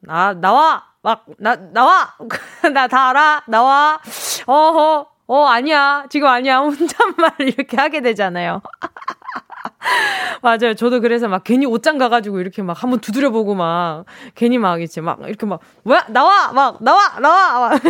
[0.00, 0.84] 나, 나와!
[1.02, 2.14] 막, 나, 나와!
[2.74, 3.42] 나 다 알아!
[3.48, 3.98] 나와!
[4.46, 6.04] 어허, 어, 아니야.
[6.10, 6.58] 지금 아니야.
[6.60, 8.62] 혼잣말 이렇게 하게 되잖아요.
[10.42, 10.74] 맞아요.
[10.74, 15.18] 저도 그래서 막 괜히 옷장 가가지고 이렇게 막 한번 두드려보고 막 괜히 막 이제 막
[15.26, 17.82] 이렇게 막 뭐야 나와 막 나와 나와 막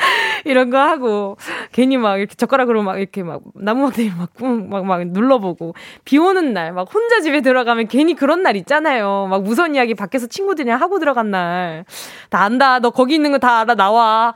[0.44, 1.36] 이런 거 하고
[1.72, 6.92] 괜히 막 이렇게 젓가락으로 막 이렇게 막 나무막대기 막막막 막 눌러보고 비 오는 날 막
[6.92, 9.26] 혼자 집에 들어가면 괜히 그런 날 있잖아요.
[9.30, 11.84] 막 무서운 이야기 밖에서 친구들이랑 하고 들어간 날.
[12.30, 12.78] 다 안다.
[12.80, 13.74] 너 거기 있는 거 다 알아.
[13.74, 14.34] 나와.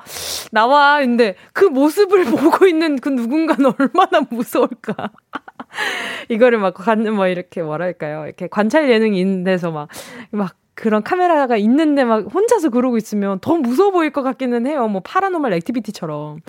[0.53, 0.99] 나와.
[1.01, 5.11] 근데 그 모습을 보고 있는 그 누군가는 얼마나 무서울까.
[6.29, 8.25] 이거를 막 관, 뭐 이렇게 뭐랄까요.
[8.27, 9.89] 이렇게 관찰 예능이 있는 데서 막,
[10.31, 14.89] 막 그런 카메라가 있는데 막 혼자서 그러고 있으면 더 무서워 보일 것 같기는 해요.
[14.89, 16.41] 뭐 Paranormal Activity처럼.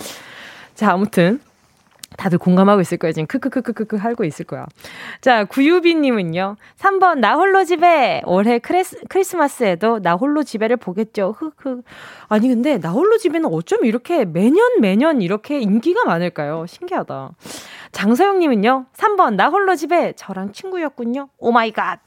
[0.73, 1.39] 자, 아무튼
[2.17, 3.11] 다들 공감하고 있을 거예요.
[3.13, 4.65] 지금 크크크크크크 하고 있을 거야.
[5.21, 6.55] 자, 구유비님은요.
[6.77, 8.21] 3번, 나 홀로 집에.
[8.25, 11.35] 올해 크리스, 크리스마스에도 나 홀로 집에를 보겠죠.
[11.37, 11.83] 흑흑.
[12.29, 16.65] 아니, 근데 나 홀로 집에는 어쩜 이렇게 매년 매년 이렇게 인기가 많을까요?
[16.67, 17.31] 신기하다.
[17.91, 18.85] 장서영님은요.
[18.95, 20.13] 3번, 나 홀로 집에.
[20.13, 21.29] 저랑 친구였군요.
[21.37, 21.99] Oh my god.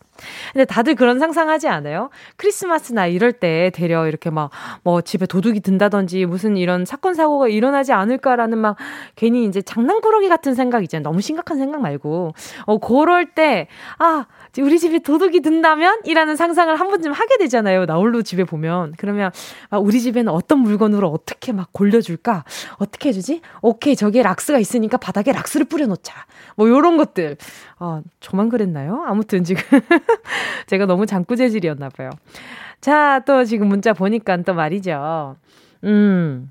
[0.53, 2.11] 근데 다들 그런 상상하지 않아요?
[2.37, 4.51] 크리스마스나 이럴 때 되려 이렇게 막
[4.83, 8.77] 뭐 집에 도둑이 든다든지 무슨 이런 사건 사고가 일어나지 않을까라는 막
[9.17, 11.03] 괜히 이제 장난꾸러기 같은 생각 있잖아요.
[11.05, 12.33] 너무 심각한 생각 말고
[12.67, 14.27] 어 그럴 때 아
[14.61, 16.01] 우리 집에 도둑이 든다면?
[16.05, 17.85] 이라는 상상을 한 번쯤 하게 되잖아요.
[17.85, 18.95] 나홀로 집에 보면.
[18.97, 19.31] 그러면,
[19.71, 22.45] 아, 우리 집에는 어떤 물건으로 어떻게 막 골려줄까?
[22.79, 23.41] 어떻게 해주지?
[23.63, 26.15] 오케이, 저기에 락스가 있으니까 바닥에 락스를 뿌려놓자.
[26.57, 27.37] 뭐, 요런 것들.
[27.79, 29.05] 아, 저만 그랬나요?
[29.07, 29.63] 아무튼 지금.
[30.67, 32.11] 제가 너무 장구 재질이었나 봐요.
[32.81, 35.37] 자, 또 지금 문자 보니까 또 말이죠.
[35.85, 36.49] 음.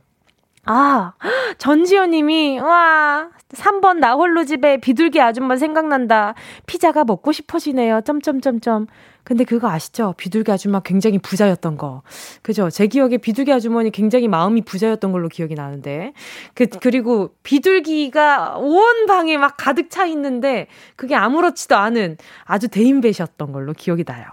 [0.68, 1.14] 아,
[1.58, 6.34] 전지현 님이, 와, 3번 나 홀로 집에 비둘기 아줌마 생각난다.
[6.66, 8.02] 피자가 먹고 싶어지네요.
[8.02, 8.88] 점점점점.
[9.24, 10.14] 근데 그거 아시죠?
[10.18, 12.02] 비둘기 아줌마 굉장히 부자였던 거.
[12.42, 12.70] 그죠?
[12.70, 16.14] 제 기억에 비둘기 아주머니 굉장히 마음이 부자였던 걸로 기억이 나는데.
[16.54, 23.74] 그, 그리고 비둘기가 온 방에 막 가득 차 있는데 그게 아무렇지도 않은 아주 대인배셨던 걸로
[23.74, 24.26] 기억이 나요.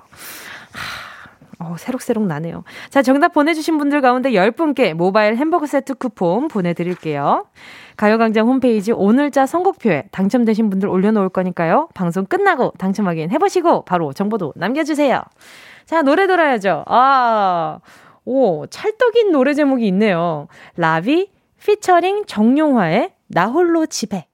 [0.73, 1.04] 하.
[1.59, 2.65] 어, 새록새록 나네요.
[2.91, 7.47] 자, 정답 보내주신 분들 가운데 10분께 모바일 햄버거 세트 쿠폰 보내드릴게요.
[7.97, 11.89] 가요광장 홈페이지 오늘자 선곡표에 당첨되신 분들 올려놓을 거니까요.
[11.95, 15.23] 방송 끝나고 당첨 확인 해보시고 바로 정보도 남겨주세요.
[15.85, 16.85] 자, 노래 들어야죠.
[16.87, 17.79] 아,
[18.25, 20.49] 오, 찰떡인 노래 제목이 있네요.
[20.77, 21.31] 라비
[21.65, 24.27] 피처링 정용화의 나 홀로 집에.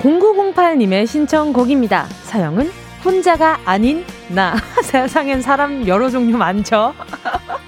[0.00, 2.06] 0908님의 신청곡입니다.
[2.24, 2.70] 사연은
[3.04, 4.56] 혼자가 아닌 나.
[4.82, 6.94] 세상엔 사람 여러 종류 많죠?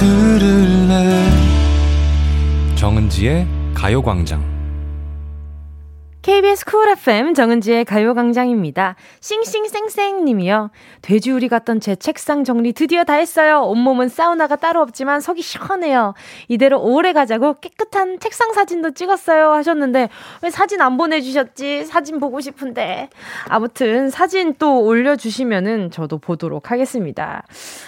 [0.00, 1.30] 들을래?
[2.74, 4.49] 정은지의 가요광장
[6.22, 8.94] KBS 쿨 FM 정은지의 가요광장입니다.
[9.20, 10.70] 싱싱쌩쌩 님이요.
[11.00, 13.62] 돼지우리 같던 제 책상 정리 드디어 다 했어요.
[13.62, 16.12] 온몸은 사우나가 따로 없지만 속이 시원해요.
[16.48, 19.52] 이대로 오래 가자고 깨끗한 책상 사진도 찍었어요.
[19.52, 20.10] 하셨는데
[20.42, 21.86] 왜 사진 안 보내주셨지?
[21.86, 23.08] 사진 보고 싶은데.
[23.48, 27.44] 아무튼 사진 또 올려주시면은 저도 보도록 하겠습니다.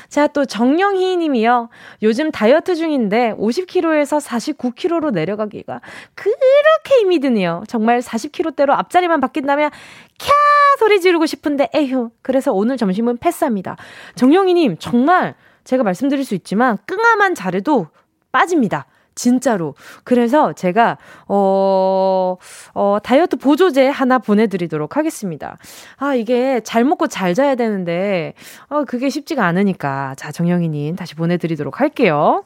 [0.09, 1.69] 자, 또 정영희 님이요.
[2.03, 5.83] 요즘 다이어트 중인데 50kg에서 49kg로 내려가기가
[6.15, 7.65] 그렇게 힘이 드네요.
[7.69, 9.71] 정말 40kg대로 앞자리만 바뀐다면
[10.19, 10.31] 캬
[10.79, 12.11] 소리 지르고 싶은데 에휴.
[12.23, 13.77] 그래서 오늘 점심은 패스합니다.
[14.15, 17.89] 정영희 님, 정말 제가 말씀드릴 수 있지만 끙아만 잘해도
[18.33, 18.87] 빠집니다.
[19.15, 19.75] 진짜로.
[20.05, 22.37] 그래서 제가, 어,
[22.75, 25.59] 어, 다이어트 보조제 하나 보내드리도록 하겠습니다.
[25.99, 28.35] 아, 이게 잘 먹고 잘 자야 되는데,
[28.69, 30.15] 어, 그게 쉽지가 않으니까.
[30.17, 32.45] 자, 정영희님 다시 보내드리도록 할게요.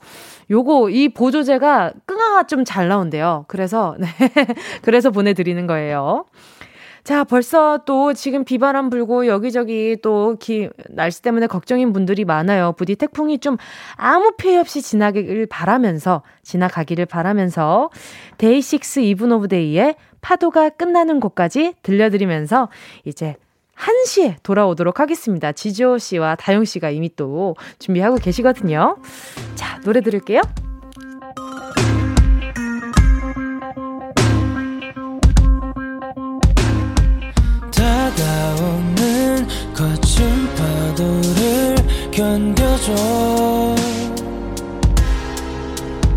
[0.50, 3.44] 요거, 이 보조제가 끙아가 좀 잘 나온대요.
[3.48, 4.06] 그래서, 네.
[4.82, 6.24] 그래서 보내 드리는 거예요.
[7.04, 12.72] 자, 벌써 또 지금 비바람 불고 여기저기 또 기, 날씨 때문에 걱정인 분들이 많아요.
[12.72, 13.56] 부디 태풍이 좀
[13.94, 17.90] 아무 피해 없이 지나기를 바라면서, 지나가기를 바라면서,
[18.38, 22.68] DAY6 Even of Day의 파도가 끝나는 곳까지 들려드리면서
[23.04, 23.36] 이제
[23.76, 25.52] 1시에 돌아오도록 하겠습니다.
[25.52, 28.96] 지조 씨와 다영 씨가 이미 또 준비하고 계시거든요.
[29.54, 30.40] 자, 노래 들을게요.
[37.74, 41.76] 다가오는 거친 파도를
[42.10, 42.94] 견뎌줘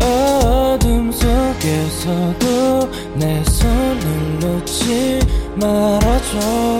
[0.02, 5.20] 어둠 속에서도 내 손을 놓지
[5.56, 6.79] 말아줘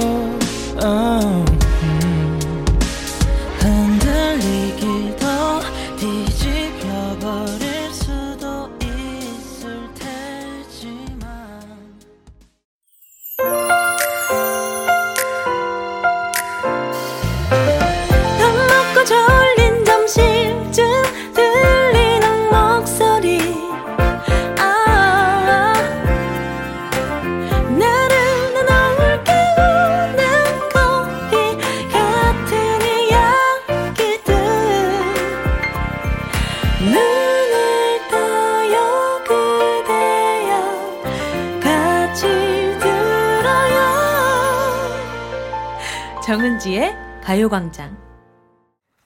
[47.51, 47.99] 가요광장.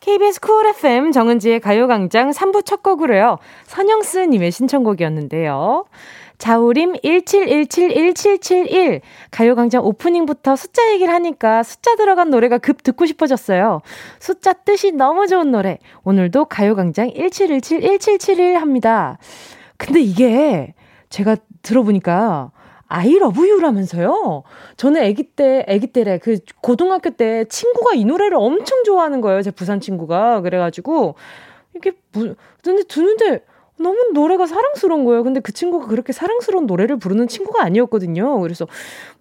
[0.01, 3.39] KBS Cool FM 정은지의 가요광장 3부 첫 곡으로요.
[3.65, 5.87] 선영스님의 신청곡이었는데요.
[6.37, 13.81] 자우림 17171771 가요광장 오프닝부터 숫자 얘기를 하니까 숫자 들어간 노래가 급 듣고 싶어졌어요.
[14.21, 15.79] 숫자 뜻이 너무 좋은 노래.
[16.03, 19.17] 오늘도 가요광장 17171771 합니다.
[19.79, 20.75] 근데 이게
[21.09, 22.51] 제가 들어보니까
[22.87, 24.43] I love you라면서요?
[24.77, 26.19] 저는 아기 때, 아기 때래.
[26.19, 29.43] 그 고등학교 때 친구가 이 노래를 엄청 좋아하는 거예요.
[29.43, 30.43] 제 부산 친구가.
[30.43, 31.15] 그래 가지고
[31.75, 33.45] 이게 무, 근데 듣는데
[33.77, 35.25] 너무 노래가 사랑스러운 거예요.
[35.25, 38.39] 근데 그 친구가 그렇게 사랑스러운 노래를 부르는 친구가 아니었거든요.
[38.41, 38.67] 그래서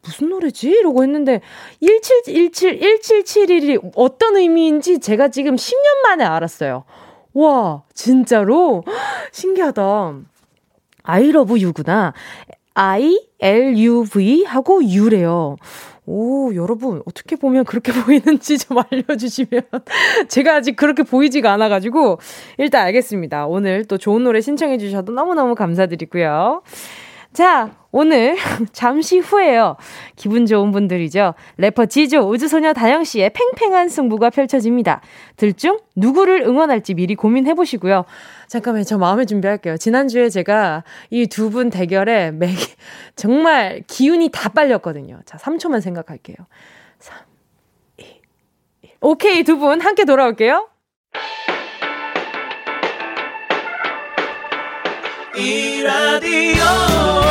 [0.04, 0.69] 무슨 노래지?
[0.69, 1.41] 이러고 했는데
[1.82, 6.84] 1717 1771이 어떤 의미인지 제가 지금 10년 만에 알았어요.
[7.34, 8.84] 와, 진짜로
[9.32, 10.15] 신기하다.
[11.02, 12.13] 아이러브 유구나.
[12.74, 15.58] I, L, U, V 하고 U래요.
[16.06, 19.62] 오, 여러분, 어떻게 보면 그렇게 보이는지 좀 알려주시면.
[20.28, 22.20] 제가 아직 그렇게 보이지가 않아가지고,
[22.58, 23.48] 일단 알겠습니다.
[23.48, 26.64] 오늘 또 좋은 노래 신청해주셔도 너무너무 감사드리고요.
[27.32, 28.36] 자, 오늘
[28.73, 29.77] 잠시 후에요.
[30.15, 31.36] 기분 좋은 분들이죠.
[31.58, 35.01] 래퍼 지조, 우주소녀 다영 씨의 팽팽한 승부가 펼쳐집니다.
[35.38, 38.03] 들중 누구를 응원할지 미리 고민해 보시고요.
[38.47, 38.84] 잠깐만요.
[38.84, 39.77] 저 마음의 준비할게요.
[39.77, 42.49] 지난주에 제가 이 두 분 대결에 매,
[43.15, 45.19] 정말 기운이 다 빨렸거든요.
[45.25, 46.36] 자, 3초만 생각할게요.
[46.99, 47.15] 3,
[47.99, 48.03] 2,
[48.82, 48.89] 1.
[49.01, 50.67] 오케이, 두 분 함께 돌아올게요.
[55.36, 57.23] 이 라디오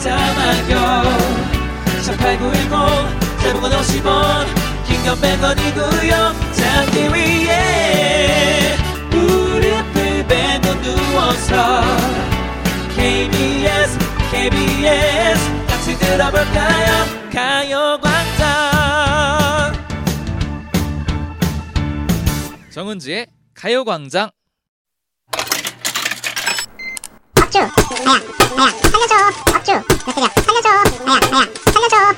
[0.00, 0.22] 듣기나
[0.60, 0.72] 깜짝마요
[2.04, 2.70] 18910
[3.42, 4.46] 대목원 50원
[4.86, 6.12] 긴건 100원이고요
[6.54, 8.76] 잠기 위에
[9.10, 11.82] 무릎을 베고 누워서
[12.96, 13.98] KBS
[14.30, 17.04] KBS 같이 들어볼까요?
[17.32, 18.40] 가요광장.
[22.70, 24.30] 정은지의 가요광장
[27.50, 28.20] 업주 나야
[28.56, 29.14] 나야 살려줘
[29.56, 29.72] 업주
[30.06, 30.68] 몇 살려줘
[31.04, 32.14] 나야 나야 살려줘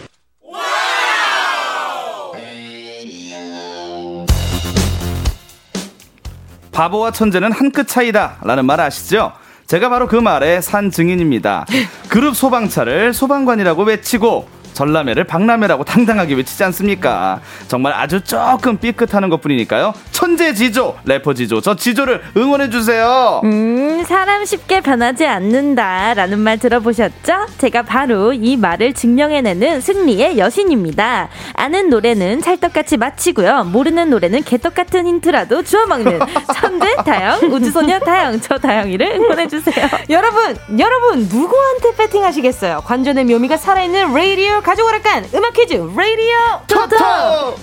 [6.72, 9.32] 바보와 천재는 한 끗 차이다 라는 말 아시죠?
[9.66, 11.64] 제가 바로 그 말의 산 증인입니다.
[12.08, 17.40] 그룹 소방차를 소방관이라고 외치고 전람회를 박람회라고 당당하게 외치지 않습니까?
[17.68, 19.92] 정말 아주 조금 삐끗하는 것 뿐이니까요.
[20.10, 23.40] 천재 지조, 래퍼 지조, 저 지조를 응원해주세요.
[23.44, 26.14] 음, 사람 쉽게 변하지 않는다.
[26.14, 27.46] 라는 말 들어보셨죠?
[27.58, 31.28] 제가 바로 이 말을 증명해내는 승리의 여신입니다.
[31.54, 33.64] 아는 노래는 찰떡같이 맞히고요.
[33.64, 36.20] 모르는 노래는 개떡같은 힌트라도 주워먹는
[36.54, 39.88] 천재 다영, 우주소녀 다영, 저 다영이를 응원해주세요.
[40.10, 42.82] 여러분, 여러분, 누구한테 배팅 하시겠어요?
[42.84, 46.36] 관전의 묘미가 살아있는 레이디오 가져오라깐 음악 퀴즈 레이디오
[46.68, 47.56] 토토!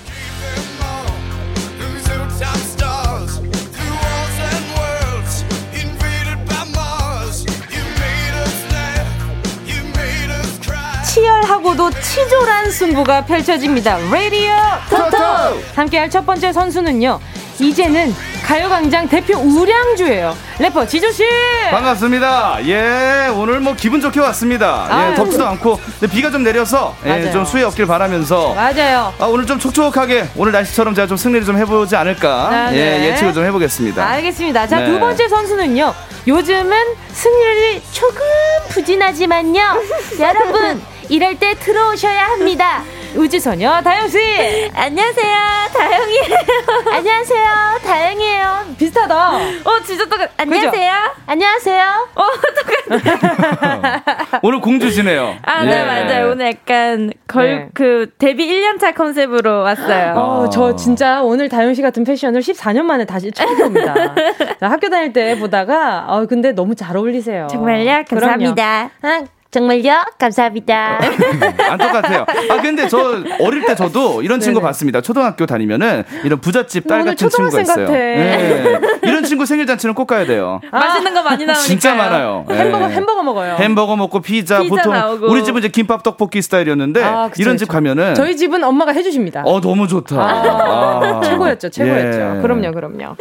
[11.06, 13.98] 치열하고도 치졸한 승부가 펼쳐집니다.
[14.12, 14.52] 레이디오
[14.90, 15.18] 토토!
[15.76, 17.20] 함께할 첫 번째 선수는요.
[17.60, 18.14] 이제는
[18.50, 20.36] 가요광장 대표 우량주예요.
[20.58, 21.24] 래퍼 지조 씨!
[21.70, 22.58] 반갑습니다.
[22.66, 24.88] 예, 오늘 뭐 기분 좋게 왔습니다.
[24.90, 25.16] 예, 아유.
[25.16, 27.30] 덥지도 않고, 근데 비가 좀 내려서, 예.
[27.30, 28.56] 좀 수해 없길 바라면서.
[28.56, 29.14] 맞아요.
[29.20, 32.50] 아, 오늘 좀 촉촉하게, 오늘 날씨처럼 제가 좀 승리를 좀 해보지 않을까.
[32.50, 33.10] 아, 예, 네.
[33.10, 34.04] 예측을 좀 해보겠습니다.
[34.04, 34.66] 알겠습니다.
[34.66, 34.88] 자, 네.
[34.88, 35.94] 두 번째 선수는요.
[36.28, 36.76] 요즘은
[37.12, 38.20] 승률이 조금
[38.70, 39.62] 부진하지만요.
[40.20, 42.82] 여러분, 이럴 때 들어오셔야 합니다.
[43.16, 44.18] 우주소녀 다영씨!
[44.74, 45.36] 안녕하세요,
[45.74, 46.36] 다영이에요.
[46.94, 47.48] 안녕하세요,
[47.84, 48.66] 다영이에요.
[48.78, 49.36] 비슷하다.
[49.36, 50.94] 어, 진짜 똑같, 안녕하세요.
[51.26, 52.08] 안녕하세요.
[52.16, 52.24] 어,
[54.44, 55.38] 오늘 공주시네요.
[55.42, 55.86] 아, 네, 예.
[55.86, 56.32] 맞아요.
[56.32, 57.70] 오늘 약간 걸, 네.
[57.74, 60.14] 그, 데뷔 1년차 컨셉으로 왔어요.
[60.16, 63.94] 어, 저 진짜 오늘 다영 씨 같은 패션을 14년 만에 다시 처음 봅니다.
[64.60, 67.48] 자, 학교 다닐 때 보다가, 어, 근데 너무 잘 어울리세요.
[67.50, 68.04] 정말요?
[68.08, 68.92] 감사합니다.
[69.02, 70.06] 아, 정말요?
[70.20, 71.00] 감사합니다.
[71.72, 72.26] 안 똑같아요.
[72.52, 74.68] 아 근데 저 어릴 때 저도 이런 친구 네네.
[74.68, 75.02] 봤습니다.
[75.02, 77.86] 초등학교 다니면은 이런 부잣집 딸 같은 친구가 있어요.
[77.88, 77.98] 같아.
[77.98, 78.80] 네.
[79.02, 80.62] 이런 친구 생일 잔치는 꼭 가야 돼요.
[80.72, 81.64] 맛있는 거 많이 나오니까.
[81.66, 82.46] 진짜 많아요.
[82.52, 82.54] 예.
[82.56, 83.56] 햄버거, 햄버거 먹어요.
[83.56, 85.32] 햄버거 먹고 피자, 피자 보통 나오고.
[85.32, 87.66] 우리 집은 이제 김밥 떡볶이 스타일이었는데 아, 그쵸, 이런 그쵸.
[87.66, 89.42] 집 가면은 저희 집은 엄마가 해주십니다.
[89.46, 90.16] 어 너무 좋다.
[90.16, 91.22] 아, 아.
[91.24, 92.36] 최고였죠, 최고였죠.
[92.38, 92.42] 예.
[92.44, 93.16] 그럼요, 그럼요.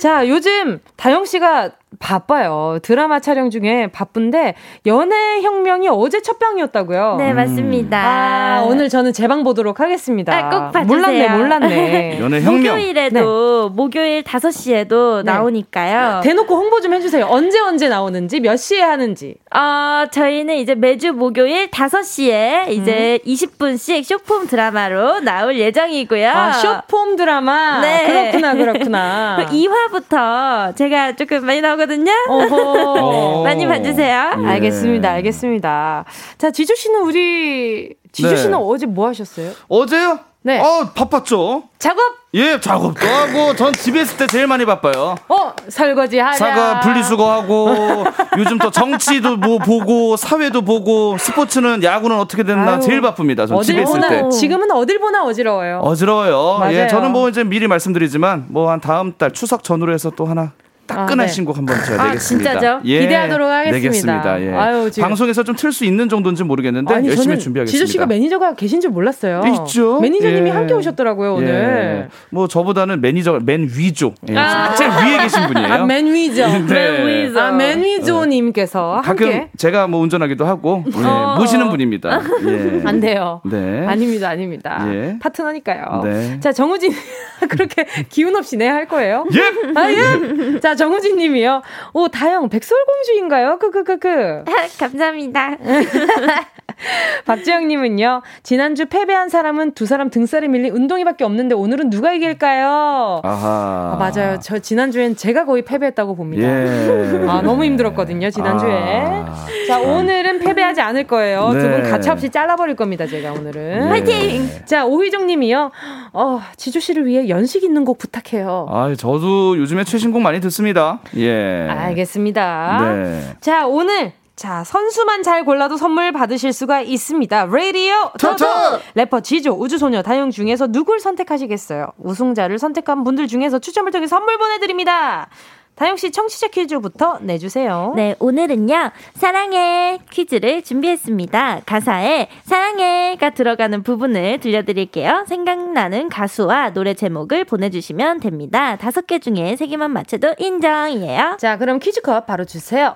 [0.00, 2.78] 자, 요즘 다영 씨가 바빠요.
[2.82, 4.54] 드라마 촬영 중에 바쁜데
[4.86, 7.16] 연애 혁명이 어제 첫 방이었다고요.
[7.16, 7.98] 네, 맞습니다.
[7.98, 10.36] 아, 오늘 저는 제방 보도록 하겠습니다.
[10.36, 10.86] 아, 꼭 봐주세요.
[10.86, 12.20] 몰랐네, 몰랐네.
[12.20, 12.74] 연애 혁명.
[12.74, 15.32] 목요일에도, 목요일 5시에도 네.
[15.32, 16.20] 나오니까요.
[16.22, 17.26] 대놓고 홍보 좀 해주세요.
[17.28, 19.36] 언제 언제 나오는지, 몇 시에 하는지.
[19.54, 26.28] 어, 저희는 이제 매주 목요일 5시에 이제 20분씩 쇼폼 드라마로 나올 예정이고요.
[26.28, 27.80] 아, 쇼폼 드라마.
[27.80, 28.06] 네.
[28.06, 29.46] 그렇구나, 그렇구나.
[29.50, 32.12] 2화부터 제가 조금 많이 나오 거든요.
[32.28, 33.42] 어허.
[33.48, 34.34] 많이 봐주세요.
[34.42, 34.46] 예.
[34.46, 36.04] 알겠습니다, 알겠습니다.
[36.36, 38.36] 자, 지조 씨는 우리 지조 네.
[38.36, 39.52] 씨는 어제 뭐 하셨어요?
[39.68, 40.18] 어제요?
[40.42, 40.60] 네.
[40.60, 41.64] 어 바빴죠.
[41.78, 42.00] 작업.
[42.34, 45.16] 예 작업도 하고 전 집에 있을 때 제일 많이 바빠요.
[45.28, 46.36] 어, 설거지 하랴.
[46.36, 48.04] 사과 분리수거하고
[48.38, 53.46] 요즘 또 정치도 뭐 보고 사회도 보고 스포츠는 야구는 어떻게 됐나 아유, 제일 바쁩니다.
[53.46, 54.20] 전 집에 있을 때.
[54.22, 55.80] 보나 지금은 어딜 보나 어지러워요.
[55.82, 56.58] 어지러워요.
[56.60, 56.74] 맞아요.
[56.76, 60.52] 예, 저는 뭐 이제 미리 말씀드리지만 뭐 한 다음 달 추석 전후로 해서 또 하나
[60.88, 61.28] 따끈한 아, 네.
[61.28, 62.50] 신곡 한번 제가 아, 내겠습니다.
[62.52, 62.80] 진짜죠?
[62.86, 63.76] 예, 기대하도록 하겠습니다.
[63.78, 64.42] 내겠습니다.
[64.42, 64.52] 예.
[64.54, 67.70] 아유, 지금- 방송에서 좀 틀 수 있는 정도인지 모르겠는데 아니, 열심히 준비하겠습니다.
[67.70, 69.42] 지조 씨가 매니저가 계신 줄 몰랐어요.
[69.66, 70.00] 있죠.
[70.00, 70.52] 매니저님이 예.
[70.52, 71.48] 함께 오셨더라고요 오늘.
[71.48, 72.08] 예.
[72.30, 74.14] 뭐 저보다는 매니저 맨 위죠.
[74.28, 74.74] 예, 아.
[74.74, 75.72] 제일 위에 계신 분이에요.
[75.72, 76.46] 아, 맨위죠.
[76.66, 77.04] 네.
[77.04, 77.38] 맨위죠.
[77.40, 79.48] 아, 맨 위조님께서 가끔 함께.
[79.56, 81.36] 제가 뭐 운전하기도 하고 예, 어.
[81.38, 82.20] 모시는 분입니다.
[82.46, 82.82] 예.
[82.84, 83.40] 안 돼요.
[83.44, 83.86] 네.
[83.86, 84.84] 아닙니다, 아닙니다.
[84.88, 85.16] 예.
[85.20, 86.02] 파트너니까요.
[86.04, 86.40] 네.
[86.40, 86.92] 자, 정우진
[87.48, 89.24] 그렇게 기운 없이 네 할 거예요?
[89.34, 89.40] 예.
[89.80, 90.60] 아, 예.
[90.60, 91.62] 자, 정우진 님이요.
[91.92, 93.58] 오, 다영 백설공주인가요?
[93.58, 94.44] 크크크크.
[94.80, 95.58] 감사합니다.
[97.26, 98.22] 박지영 님은요.
[98.42, 103.20] 지난주 패배한 사람은 두 사람 등쌀에 밀린 운동이밖에 없는데 오늘은 누가 이길까요?
[103.24, 103.92] 아하.
[103.92, 104.38] 아, 맞아요.
[104.40, 106.46] 저 지난주엔 제가 거의 패배했다고 봅니다.
[106.46, 107.26] 예.
[107.28, 108.72] 아, 너무 힘들었거든요, 지난주에.
[108.72, 111.50] 아, 자, 오늘은 패배하지 않을 거예요.
[111.52, 111.90] 두분 네.
[111.90, 113.88] 가차없이 잘라버릴 겁니다, 제가 오늘은.
[113.88, 114.48] 화이팅!
[114.64, 115.70] 자, 오희정 님이요.
[116.12, 118.66] 어, 지조 씨를 위해 연식 있는 곡 부탁해요.
[118.70, 121.00] 아, 저도 요즘에 최신곡 많이 듣습니다.
[121.16, 121.66] 예.
[121.68, 122.78] 알겠습니다.
[122.82, 123.22] 네.
[123.40, 127.46] 자, 오늘 자, 선수만 잘 골라도 선물 받으실 수가 있습니다.
[127.46, 128.46] 라디오 토토!
[128.94, 131.88] 래퍼 지조, 우주소녀, 다영 중에서 누굴 선택하시겠어요?
[131.98, 135.28] 우승자를 선택한 분들 중에서 추첨을 통해 선물 보내드립니다.
[135.74, 137.94] 다영 씨 청취자 퀴즈부터 내주세요.
[137.96, 141.62] 네, 오늘은요, 사랑해 퀴즈를 준비했습니다.
[141.66, 145.24] 가사에 사랑해가 들어가는 부분을 들려드릴게요.
[145.26, 148.76] 생각나는 가수와 노래 제목을 보내주시면 됩니다.
[148.76, 151.38] 다섯 개 중에 세 개만 맞춰도 인정이에요.
[151.40, 152.94] 자, 그럼 퀴즈 컷 바로 주세요.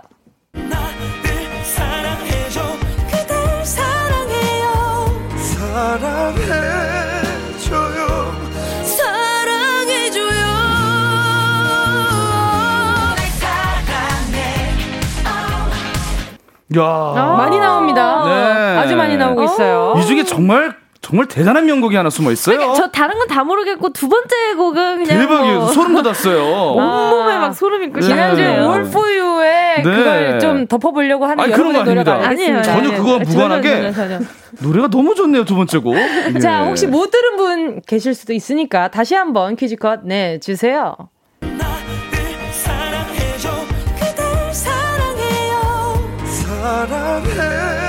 [0.52, 0.81] 그
[5.92, 6.46] 사랑해줘요
[8.82, 10.32] 사랑해줘요.
[16.78, 17.34] 야.
[17.36, 18.24] 많이 나옵니다.
[18.24, 18.78] 네.
[18.78, 19.94] 아주 많이 나오고 있어요.
[19.98, 20.74] 이 중에 정말
[21.12, 22.72] 정말 대단한 명곡이 하나 숨어 있어요.
[22.74, 25.58] 저 다른 건 다 모르겠고 두 번째 곡은 그냥 대박이에요.
[25.58, 26.42] 뭐 소름 돋았어요.
[26.72, 28.06] 온몸에 막 소름 있고 네.
[28.06, 28.58] 지난주에 네.
[28.60, 29.82] All For You에 네.
[29.82, 32.14] 그걸 좀 덮어보려고 하는 아니, 그런 거 아닙니다.
[32.22, 32.62] 아니에요.
[32.62, 34.26] 전혀 그거와 무관하게 전혀, 전혀, 전혀.
[34.60, 35.44] 노래가 너무 좋네요.
[35.44, 35.94] 두 번째 곡.
[36.42, 36.66] 자, 예.
[36.66, 40.96] 혹시 못 들은 분 계실 수도 있으니까 다시 한번 퀴즈 컷 내주세요.
[44.52, 45.98] 사랑해요.
[46.26, 47.81] 사랑해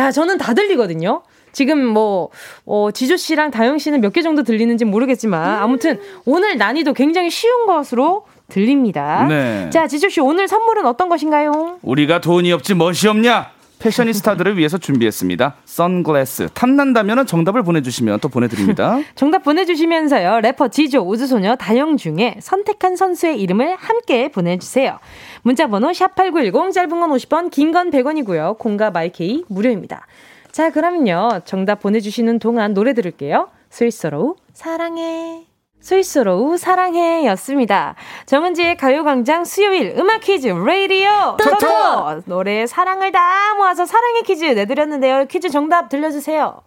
[0.00, 1.20] 자, 저는 다 들리거든요.
[1.52, 2.30] 지금 뭐,
[2.64, 7.66] 어, 지조 씨랑 다영 씨는 몇 개 정도 들리는지 모르겠지만, 아무튼 오늘 난이도 굉장히 쉬운
[7.66, 9.26] 것으로 들립니다.
[9.28, 9.68] 네.
[9.70, 11.76] 자, 지조 씨 오늘 선물은 어떤 것인가요?
[11.82, 13.50] 우리가 돈이 없지 멋이 없냐?
[13.80, 15.56] 패셔니스타들을 위해서 준비했습니다.
[15.64, 16.48] 선글라스.
[16.54, 18.98] 탐난다면 정답을 보내주시면 또 보내드립니다.
[19.16, 20.40] 정답 보내주시면서요.
[20.42, 24.98] 래퍼 지조, 우주소녀, 다영 중에 선택한 선수의 이름을 함께 보내주세요.
[25.42, 28.58] 문자번호 샵8910, 짧은 건 50원, 긴 건 100원이고요.
[28.58, 30.06] 콩과 마이케이 무료입니다.
[30.52, 31.40] 자, 그러면요.
[31.44, 33.48] 정답 보내주시는 동안 노래 들을게요.
[33.70, 35.49] Sweet Sorrow, 사랑해.
[35.80, 37.94] Sweet Sorrow 사랑해 였습니다.
[38.26, 45.26] 정은지의 가요광장 수요일 음악 퀴즈 레이디오 토토 노래의 사랑을 다 모아서 사랑의 퀴즈 내드렸는데요.
[45.26, 46.60] 퀴즈 정답 들려주세요.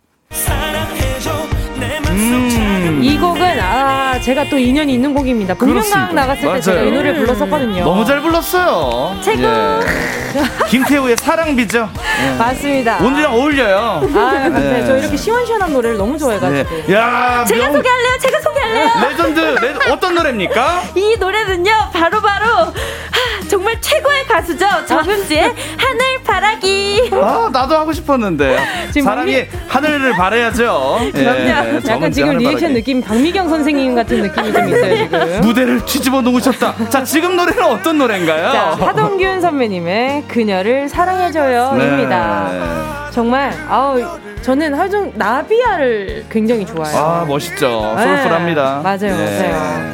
[2.10, 3.00] 음.
[3.04, 5.54] 이 곡은 아 제가 또 인연이 있는 곡입니다.
[5.56, 6.62] 복면가왕 나갔을 때 맞아요.
[6.62, 7.84] 제가 이 노래 불렀었거든요.
[7.84, 9.18] 너무 잘 불렀어요.
[9.22, 9.44] 최고.
[9.44, 9.80] 예.
[10.70, 11.90] 김태우의 사랑비죠.
[12.26, 12.38] 예.
[12.38, 12.98] 맞습니다.
[13.04, 14.02] 오늘이랑 어울려요.
[14.16, 14.80] 아, 네.
[14.82, 14.86] 예.
[14.86, 16.70] 저 이렇게 시원시원한 노래를 너무 좋아해가지고.
[16.88, 16.94] 네.
[16.94, 18.18] 야, 제가 명- 소개할래요?
[18.20, 18.90] 제가 소개할래요?
[19.10, 20.84] legend, le- 어떤 노래입니까?
[20.96, 22.74] 이 노래는요 바로 바로 하,
[23.54, 25.44] 정말 최고의 가수죠 정은지의
[25.78, 28.58] 하늘 바라기 아, 나도 하고 싶었는데.
[28.92, 30.98] 지금 사람이 하늘을 바라야죠.
[31.06, 31.50] 예, 그럼요.
[31.50, 32.38] 약간 정은지 지금.
[32.40, 35.42] 리액션 느낌 박미경 선생님 같은 느낌이 좀 있어요 지금.
[35.42, 36.90] 무대를 뒤집어 놓으셨다.
[36.90, 38.52] 자, 지금 노래는 어떤 노래인가요?
[38.52, 42.50] 자, 하동균 선배님의 그녀를 사랑해줘요입니다.
[42.52, 43.12] 네.
[43.12, 44.04] 정말 아우
[44.42, 46.98] 저는 하종 나비야를 굉장히 좋아해요.
[47.00, 47.94] 아, 멋있죠.
[47.98, 48.82] 네, 소울풀합니다.
[48.84, 49.10] 맞아요, 예.
[49.12, 49.94] 맞아요.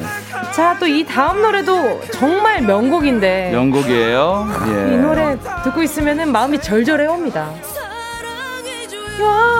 [0.54, 4.47] 자, 또 이 다음 노래도 정말 명곡인데 명곡이에요.
[4.68, 4.93] 예.
[4.93, 7.50] 이 노래 듣고 있으면은 마음이 절절해 옵니다.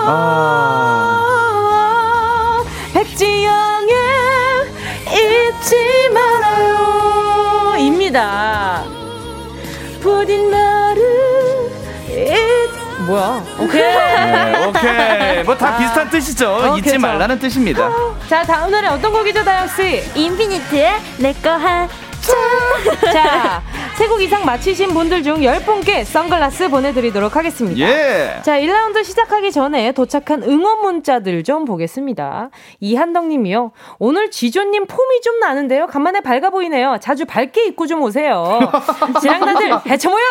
[0.06, 1.26] 아.
[2.92, 3.94] 백지영의
[5.08, 5.76] 잊지
[6.12, 8.82] 말아요 입니다.
[10.00, 10.79] 부디 잊
[13.10, 13.42] 뭐야?
[13.58, 13.82] 오케이.
[13.82, 15.42] 네, 오케이.
[15.42, 15.78] 뭐다 아.
[15.78, 16.48] 비슷한 뜻이죠.
[16.48, 17.00] 어, 잊지 그렇죠.
[17.00, 17.90] 말라는 뜻입니다.
[18.28, 20.00] 자, 다음 노래 어떤 곡이죠, 다영 씨?
[20.14, 21.88] 인피니트의 내꺼 한
[23.12, 23.62] 자,
[23.96, 27.80] 세 곡 이상 맞히신 분들 중 10분께 선글라스 보내드리도록 하겠습니다.
[27.80, 28.40] 예.
[28.42, 32.50] 자, 1라운드 시작하기 전에 도착한 응원 문자들 좀 보겠습니다.
[32.80, 33.72] 이한덕 님이요.
[33.98, 35.86] 오늘 지조님 폼이 좀 나는데요.
[35.86, 36.96] 간만에 밝아 보이네요.
[37.00, 38.58] 자주 밝게 입고 좀 오세요.
[39.20, 40.22] 지랑다들 해쳐 모여!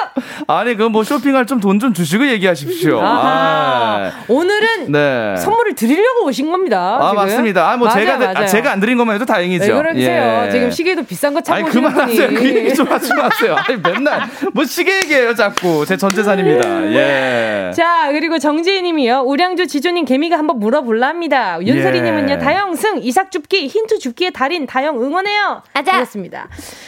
[0.47, 2.99] 아니, 그뭐 쇼핑할 좀돈좀 주시고 얘기하십시오.
[2.99, 3.29] 아하.
[3.29, 4.11] 아.
[4.27, 5.35] 오늘은 네.
[5.37, 6.97] 선물을 드리려고 오신 겁니다.
[6.99, 7.23] 아, 지금.
[7.23, 7.69] 맞습니다.
[7.71, 8.47] 아, 뭐 맞아요, 제가, 아, 맞아요.
[8.47, 9.65] 제가 안 드린 것만 해도 다행이죠.
[9.73, 10.43] 왜 그러세요?
[10.47, 10.51] 예.
[10.51, 12.27] 지금 시계도 비싼 거 오시는 그만하세요.
[12.29, 13.55] 그 얘기 좀 하지 마세요.
[13.57, 14.21] 아니, 맨날
[14.53, 15.85] 뭐 시계 얘기해요, 자꾸.
[15.85, 16.91] 제 전 재산입니다.
[16.93, 17.71] 예.
[17.75, 19.23] 자, 그리고 정지희 님이요.
[19.25, 21.59] 우량주 지조님 개미가 한번 물어볼랍니다.
[21.65, 22.01] 윤설이 예.
[22.01, 22.37] 님은요.
[22.39, 25.61] 다영 승, 이삭 줍기, 힌트 줍기의 달인 다영 응원해요.
[25.73, 25.91] 아자.
[25.93, 26.47] 그렇습니다.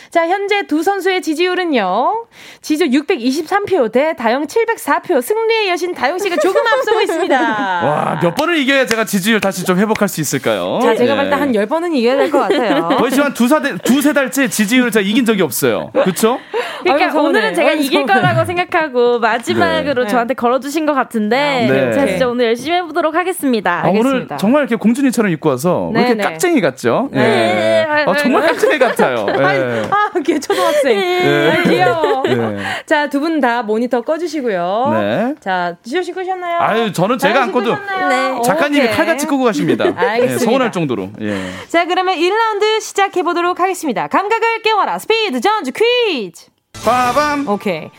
[0.09, 2.25] 자, 현재 두 선수의 지지율은요.
[2.61, 5.21] 지조 623표 대 다영 704표.
[5.21, 7.37] 승리의 여신 다영 씨가 조금 앞서고 있습니다.
[7.39, 10.79] 와, 몇 번을 이겨야 제가 지지율 다시 좀 회복할 수 있을까요?
[10.81, 11.17] 자, 제가 예.
[11.17, 12.87] 볼때한 10번은 이겨야 될 것 같아요.
[12.97, 15.91] 거의 지금 한 두세, 달- 두세 달째 지지율 을 제가 이긴 적이 없어요.
[16.03, 16.39] 그쵸?
[16.83, 17.29] 그러니까 서운해.
[17.29, 18.05] 오늘은 제가 아이고, 이길.
[18.05, 20.09] 거라고 생각하고 마지막으로 네.
[20.09, 21.91] 저한테 걸어주신 것 같은데 네.
[21.93, 23.83] 제가 진짜 오늘 열심히 해보도록 하겠습니다.
[23.85, 24.27] 아, 오늘.
[24.39, 26.29] 정말 이렇게 공주님처럼 입고 와서 왜 이렇게 네, 네.
[26.29, 27.09] 깍쟁이 같죠?
[27.11, 27.21] 네.
[27.21, 27.87] 예.
[28.07, 29.25] 아, 정말 깍쟁이 같아요.
[29.29, 29.83] 예.
[29.91, 30.97] 아, 걔 초등학생.
[30.99, 31.51] 예.
[31.59, 32.23] 아, 귀여워.
[32.27, 32.57] 예.
[32.85, 34.89] 자, 두 분 다 모니터 꺼주시고요.
[34.93, 35.35] 네.
[35.39, 36.59] 자, 지조 씨 끄셨나요?
[36.59, 38.35] 아유, 저는 제가 안고도 끄셨나요?
[38.35, 38.41] 네.
[38.41, 38.95] 작가님이 오케이.
[38.95, 39.85] 칼같이 끄고 가십니다.
[39.95, 40.33] 알겠습니다.
[40.33, 41.09] 예, 서운할 정도로.
[41.21, 41.37] 예.
[41.69, 44.07] 자, 그러면 1라운드 시작해보도록 하겠습니다.
[44.07, 44.99] 감각을 깨 워라.
[44.99, 46.47] 스피드 전주 퀴즈!
[46.85, 47.47] 빠밤.
[47.47, 47.89] 오케이.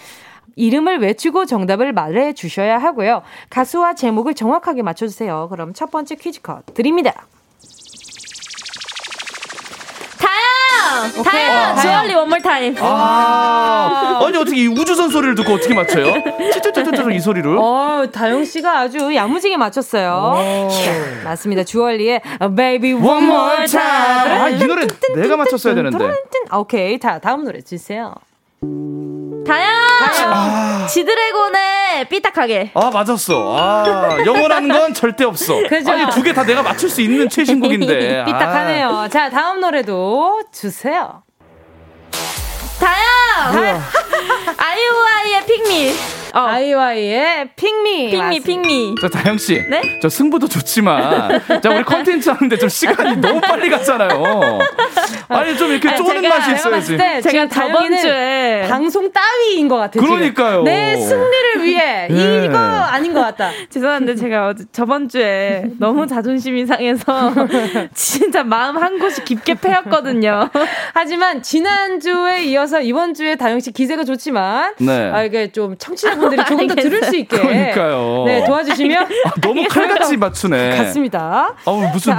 [0.57, 3.23] 이름을 외치고 정답을 말해 주셔야 하고요.
[3.51, 5.49] 가수와 제목을 정확하게 맞춰주세요.
[5.51, 7.27] 그럼 첫 번째 퀴즈 컷 드립니다.
[10.83, 11.11] 다영!
[11.19, 11.23] 오케이.
[11.23, 11.77] 다영!
[11.77, 12.75] 주얼리 원몰 타임.
[12.81, 16.13] 아, 아니 어떻게 이 우주선 소리를 듣고 어떻게 맞춰요?
[16.53, 17.57] 찌쩌쩌쩌쩌 이 소리를?
[17.59, 20.69] 어, 다영 씨가 아주 야무지게 맞췄어요.
[20.71, 21.65] 자, 맞습니다.
[21.65, 22.21] 주얼리의
[22.57, 24.41] Baby One, More Time.
[24.41, 26.09] 아, 이 노래 내가 맞췄어야 되는데.
[26.51, 26.99] 아, 오케이.
[26.99, 28.15] 자, 다음 노래 주세요.
[29.47, 30.87] 다영!
[30.89, 32.71] 지드래곤의 삐딱하게.
[32.75, 33.57] 아 맞았어.
[33.59, 35.57] 아 영원한 건 절대 없어.
[35.69, 35.91] 그죠?
[35.93, 38.21] 아니 두 개 다 내가 맞출 수 있는 최신곡인데.
[38.23, 38.25] 아.
[38.25, 39.09] 삐딱하네요.
[39.11, 41.23] 자, 다음 노래도 주세요.
[42.81, 43.12] 다영!
[44.57, 45.93] 아이오아이의 픽미.
[46.35, 46.39] 어.
[46.41, 48.11] 아이와이의 핑미.
[48.11, 48.47] 픽미, 맞습니다.
[48.47, 48.95] 픽미.
[49.03, 49.99] 저 다영 씨, 네?
[50.01, 54.59] 저 승부도 좋지만, 자 우리 컨텐츠 하는데 좀 시간이 너무 빨리 갔잖아요.
[55.29, 56.97] 아니 좀 이렇게 아니, 쪼는 제가- 맛이 제가 있어야지.
[56.97, 60.03] 제가 지금 저번 주에 방송 따위인 것 같아요.
[60.05, 60.63] 그러니까요.
[60.63, 62.45] 내 승리를 위해 예.
[62.47, 63.51] 이거 아닌 것 같다.
[63.69, 67.33] 죄송한데 제가 어제 저번 주에 너무 자존심이 상해서
[67.95, 70.49] 진짜 마음 한 곳이 깊게 패였거든요.
[70.95, 75.11] 하지만 지난 주에 이어서 이번 주에 다영 씨 기세가 좋지만 네.
[75.11, 78.25] 아 이게 좀 청취자분들이 조금 더 들을 수 있게 그러니까요.
[78.27, 80.77] 네 도와주시면 아, 너무 칼같이 맞추네.
[80.79, 81.55] 같습니다.
[81.65, 82.15] 아우 무슨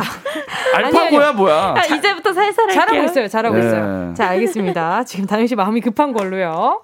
[0.74, 1.34] 알파고야.
[1.34, 1.76] 뭐야?
[1.78, 2.74] 아, 이제부터 살살 할게요.
[2.74, 3.28] 잘하고 잘하고 있어요.
[3.28, 3.66] 잘하고 네.
[3.66, 4.14] 있어요.
[4.16, 5.04] 자, 알겠습니다.
[5.06, 6.82] 지금 다영 씨 마음이 급한 걸로요.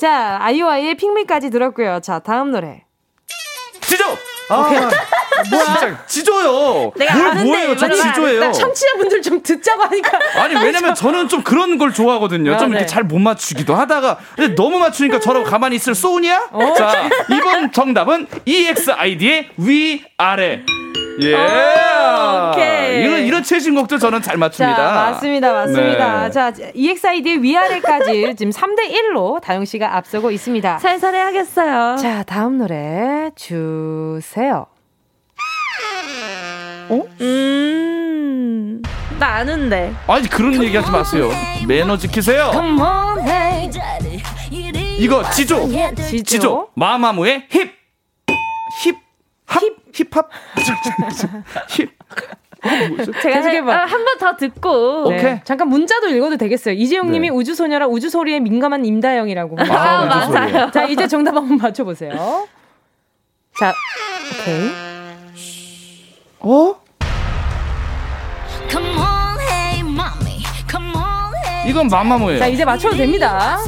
[0.00, 2.00] 자, 아이오아이의 핑미까지 들었고요.
[2.00, 2.84] 자, 다음 노래.
[3.80, 4.04] 지조!
[4.50, 4.62] 아,
[5.50, 5.64] 뭐야?
[5.78, 6.92] 진짜 지조요.
[6.96, 7.76] 내가 뭘 아는데 뭐예요?
[7.76, 8.52] 저 지조예요.
[8.52, 10.18] 청취자분들 좀 듣자고 하니까.
[10.36, 12.56] 아니 왜냐면 저는 좀 그런 걸 좋아하거든요.
[12.58, 12.70] 좀 아, 네.
[12.72, 16.48] 이렇게 잘못 맞추기도 하다가 근데 너무 맞추니까 저러고 가만히 있을 소냐?
[16.50, 16.74] 어?
[16.76, 20.62] 자 이번 정답은 EXID의 위 아래.
[21.20, 21.34] 예.
[21.34, 23.02] 오, 오케이.
[23.02, 24.76] 이런 이런 최신곡도 저는 잘 맞춥니다.
[24.76, 25.52] 자, 맞습니다.
[25.52, 26.22] 맞습니다.
[26.24, 26.30] 네.
[26.30, 30.78] 자, EXID의 위아래까지 지금 3대 1로 다영 씨가 앞서고 있습니다.
[30.78, 31.96] 살살해 하겠어요.
[31.96, 34.66] 자, 다음 노래 주세요.
[36.90, 37.02] 어?
[37.20, 38.82] 음.
[39.18, 39.92] 나 아는데.
[40.06, 41.28] 아니 그런 얘기 하지 마세요.
[41.66, 42.50] 매너 지키세요.
[42.52, 43.70] Come on, hey.
[44.98, 45.68] 이거 지조.
[45.68, 46.22] 지조.
[46.24, 46.68] 지조.
[46.74, 47.60] 마마무의 힙.
[47.60, 47.77] 힙.
[50.04, 50.08] 힙.
[50.10, 50.30] 힙합.
[51.68, 51.88] 힙.
[53.22, 53.84] 제가 계속해봐.
[53.86, 55.10] 한번 더 듣고.
[55.10, 55.16] 네.
[55.16, 55.40] 오케이.
[55.44, 56.74] 잠깐 문자도 읽어도 되겠어요.
[56.74, 57.34] 이재용님이 네.
[57.34, 59.56] 우주소녀라 우주소리에 민감한 임다영이라고.
[59.60, 60.52] 아, 우주소리.
[60.52, 60.70] 맞아요.
[60.72, 62.46] 자, 이제 정답 한번 맞춰보세요.
[63.58, 63.72] 자,
[64.42, 64.70] 오케이.
[66.40, 66.80] 어?
[71.66, 72.38] 이건 마마무예요.
[72.38, 73.58] 자, 이제 맞춰도 됩니다.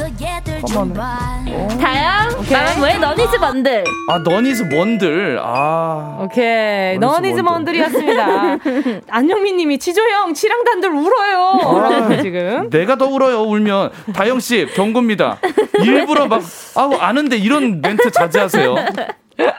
[0.66, 1.68] 잠깐만요.
[1.80, 2.28] 다영.
[2.50, 3.84] 마마무의 너니즈 번들.
[4.08, 5.38] 아 너니스 뭔들.
[5.42, 6.18] 아.
[6.22, 6.98] 오케이.
[6.98, 7.40] 너니즈.
[7.40, 8.58] 먼들이었습니다.
[9.10, 11.80] 안영민 님이 지조형, 치랑단들 울어요.
[11.90, 12.70] 라고 지금.
[12.70, 15.38] 내가 더 울어요 울면 다영 씨 경고입니다.
[15.82, 16.42] 일부러 막
[16.76, 18.74] 아우 아는데 이런 멘트 자제하세요.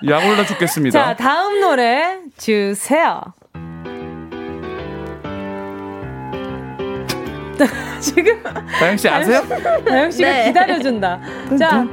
[0.09, 0.99] 약 올라 죽겠습니다.
[0.99, 3.21] 자, 다음 노래 주세요.
[7.99, 8.41] 지금
[8.80, 9.43] 다영 씨 아세요?
[9.86, 10.45] 다영 씨가 네.
[10.47, 11.20] 기다려준다.
[11.59, 11.86] 자,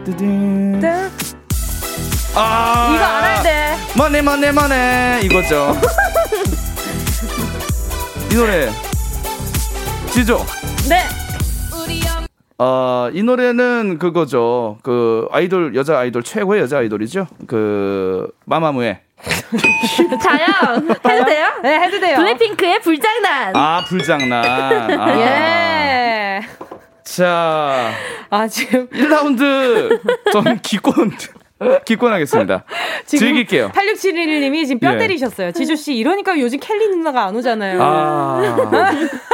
[2.34, 3.76] 아 이거 알아야 돼.
[3.96, 5.72] 머네 머네 머네 이거죠.
[8.30, 8.70] 이 노래
[10.10, 10.44] 지조.
[10.88, 11.02] 네.
[12.60, 14.78] 어, 이 노래는 그거죠.
[14.82, 17.28] 그 아이돌 여자 아이돌 최고의 여자 아이돌이죠.
[17.46, 19.00] 그 마마무의
[20.22, 21.46] 다영, 해도 돼요?
[21.62, 22.16] 네, 해도 돼요.
[22.16, 23.56] 블랙핑크의 불장난.
[23.56, 24.44] 아 불장난.
[25.00, 25.18] 아.
[25.20, 26.40] 예.
[27.04, 27.90] 자,
[28.30, 31.10] 아, 지금 1라운드 전 기권
[31.84, 32.64] 기권하겠습니다.
[33.06, 33.70] 즐길게요.
[33.70, 34.98] 8671님이 지금 뼈 예.
[34.98, 35.52] 때리셨어요.
[35.52, 37.78] 지조씨, 이러니까 요즘 켈리 누나가 안 오잖아요.
[37.82, 38.40] 아,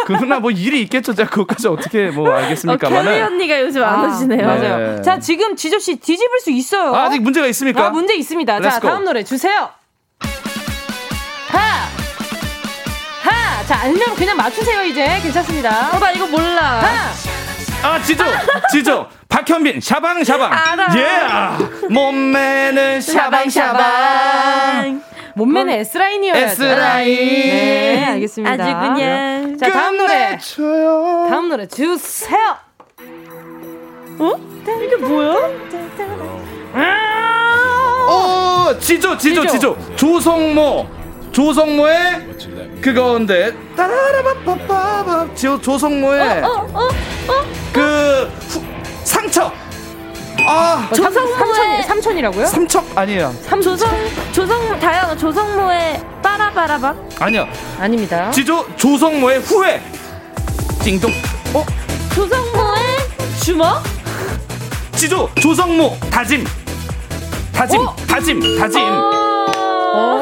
[0.06, 1.14] 그 누나 뭐 일이 있겠죠.
[1.14, 3.20] 제가 그것까지 어떻게 뭐 어, 켈리.
[3.20, 4.38] 언니가 요즘 안 오시네요.
[4.38, 4.44] 네.
[4.46, 5.02] 맞아요.
[5.02, 6.94] 자, 지금 지조씨 뒤집을 수 있어요.
[6.94, 7.86] 아, 아직 문제가 있습니까?
[7.86, 8.60] 아, 문제 있습니다.
[8.60, 8.88] 자, go.
[8.88, 9.68] 다음 노래 주세요.
[11.48, 11.58] 하!
[13.22, 13.64] 하!
[13.66, 15.20] 자, 알면 그냥 맞추세요, 이제.
[15.22, 15.94] 괜찮습니다.
[15.94, 16.80] 어, 나 이거 몰라.
[16.80, 17.53] 하!
[17.84, 18.24] 아, 지조,
[18.72, 19.06] 지조.
[19.28, 20.50] 박현빈, 샤방, 샤방.
[20.52, 20.88] 알아.
[20.96, 21.86] 예.
[21.88, 25.02] 몸매는 샤방, 샤방.
[25.34, 26.64] 몸매는 S라인이어야죠.
[26.64, 27.14] S라인.
[27.16, 28.52] 네, 알겠습니다.
[28.52, 28.62] 아주
[28.94, 29.58] 그냥.
[29.58, 30.26] 자, 다음 노래.
[30.28, 31.26] 끝내줘요.
[31.28, 32.56] 다음 노래 주세요.
[34.18, 34.32] 어?
[34.82, 35.34] 이게 뭐야?
[38.08, 39.76] 어, 지조, 지조, 지조.
[39.76, 39.96] 지조.
[39.96, 40.88] 조성모.
[41.32, 42.28] 조성모의
[42.84, 43.50] 그건데.
[43.74, 45.34] 따라라바빠빠바.
[45.34, 47.44] 조, 조성모의 어, 어, 어?
[47.72, 48.62] 그 후,
[49.04, 49.50] 상처.
[50.46, 52.46] 아, 어, 삼- 조성모의- 삼천, 삼천이라고요?
[52.46, 53.34] 삼척 아니에요.
[53.62, 53.90] 조성,
[54.32, 57.08] 조성, 다영, 조성모의 빠라바라박.
[57.20, 57.46] 아니요.
[57.80, 58.30] 아닙니다.
[58.30, 59.80] 지조 조성모의 후회.
[60.82, 61.10] 띵동.
[61.54, 61.64] 어?
[62.14, 62.82] 조성모의
[63.42, 63.82] 주먹?
[64.96, 66.44] 지조 조성모 다짐.
[67.54, 67.80] 다짐.
[67.80, 67.96] 어?
[68.06, 68.58] 다짐.
[68.58, 68.80] 다짐.
[68.82, 69.10] 어,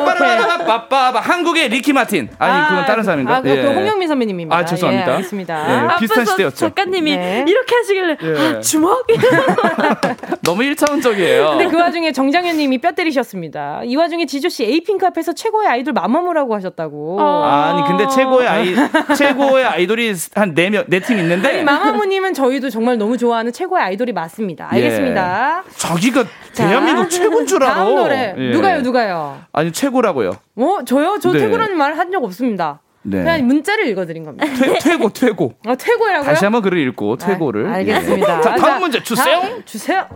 [0.04, 2.28] 빠라바라바빠바 한국의 리키 마틴.
[2.38, 3.36] 아니 그건 다른 사람인가?
[3.36, 4.56] 아, 그, 그 홍경민 선배님입니다.
[4.56, 5.10] 아, 죄송합니다.
[5.10, 5.54] 예, 알겠습니다.
[5.94, 5.98] 예.
[5.98, 6.56] 비슷한 앞에서 시대였죠.
[6.56, 7.44] 작가님이 네.
[7.46, 8.56] 이렇게 하시길래 예.
[8.56, 9.06] 아, 주먹?
[10.42, 11.50] 너무 일차원적이에요.
[11.50, 13.82] 근데 그 와중에 정장현님이 뼈 때리셨습니다.
[13.84, 17.18] 이 와중에 지조 씨 에이핑크 앞에서 최고의 아이돌 마마무라고 하셨다고.
[17.20, 17.42] 어.
[17.44, 18.74] 아니 근데 최고의 아이
[19.16, 24.68] 최고의 아이돌이 한 네명네팀 있는데 아니, 마마무님은 저희도 정말 너무 좋아하는 최고의 아이돌이 맞습니다.
[24.70, 25.62] 알겠습니다.
[25.76, 27.74] 저기가 자, 대한민국 최고인 줄 알아.
[27.74, 28.50] 다음 노래 예.
[28.50, 29.40] 누가요, 누가요?
[29.52, 30.30] 아니 최고라고요.
[30.56, 31.18] 어, 저요?
[31.20, 31.38] 저 네.
[31.40, 32.80] 최고라는 말 한 적 없습니다.
[33.04, 33.18] 네.
[33.22, 34.46] 그냥 문자를 읽어드린 겁니다.
[34.54, 35.54] 퇴, 퇴고 퇴고.
[35.66, 36.22] 아, 최고라고요?
[36.24, 37.66] 다시 한번 글을 읽고 퇴고를.
[37.68, 38.38] 아, 알겠습니다.
[38.38, 38.42] 예.
[38.42, 39.40] 자 아, 다음 문제 주세요.
[39.40, 40.06] 다음 주세요.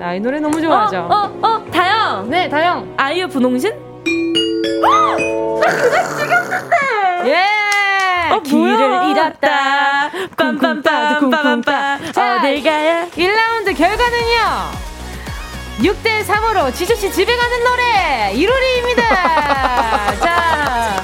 [0.00, 0.98] 아, 이 노래 너무 좋아하죠.
[1.10, 2.28] 어, 어, 어, 다영.
[2.30, 2.94] 네, 다영.
[2.96, 3.70] 아이유 분홍신?
[7.26, 7.44] 예!
[8.32, 9.10] 어, 길을 뭐야?
[9.10, 10.10] 잃었다.
[10.36, 12.12] 빰빰빰 빰빰빰.
[12.12, 13.06] 자, 어딜 가야?
[13.08, 14.89] 1라운드 결과는요.
[15.82, 19.00] 6대 3으로 지조 씨 집에 가는 노래 1호리입니다.
[20.20, 21.02] 자,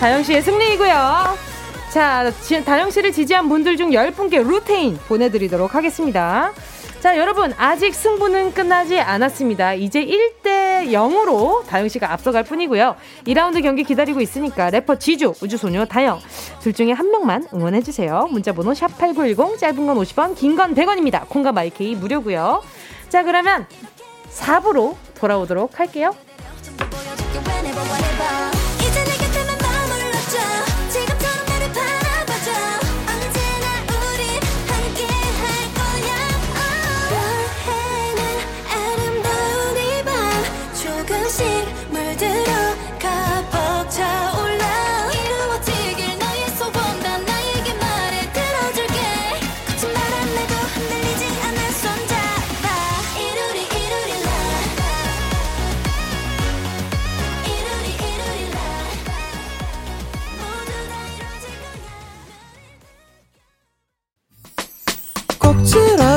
[0.00, 1.36] 다영 씨의 승리이고요.
[1.90, 6.52] 자, 지- 다영 씨를 지지한 분들 중 10분께 루테인 보내드리도록 하겠습니다.
[7.00, 9.74] 자, 여러분, 아직 승부는 끝나지 않았습니다.
[9.74, 12.96] 이제 1대 대 0으로 다영 씨가 앞서갈 뿐이고요.
[13.26, 16.18] 2라운드 경기 기다리고 있으니까 래퍼 지주, 우주소녀 다영
[16.60, 18.26] 둘 중에 한 명만 응원해 주세요.
[18.30, 21.28] 문자 번호 샵8910 짧은 건 50원, 긴 건 100원입니다.
[21.28, 22.62] 콩과 마이케이 무료고요.
[23.08, 23.66] 자, 그러면
[24.34, 26.14] 4부로 돌아오도록 할게요.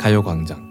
[0.00, 0.70] 가요광장.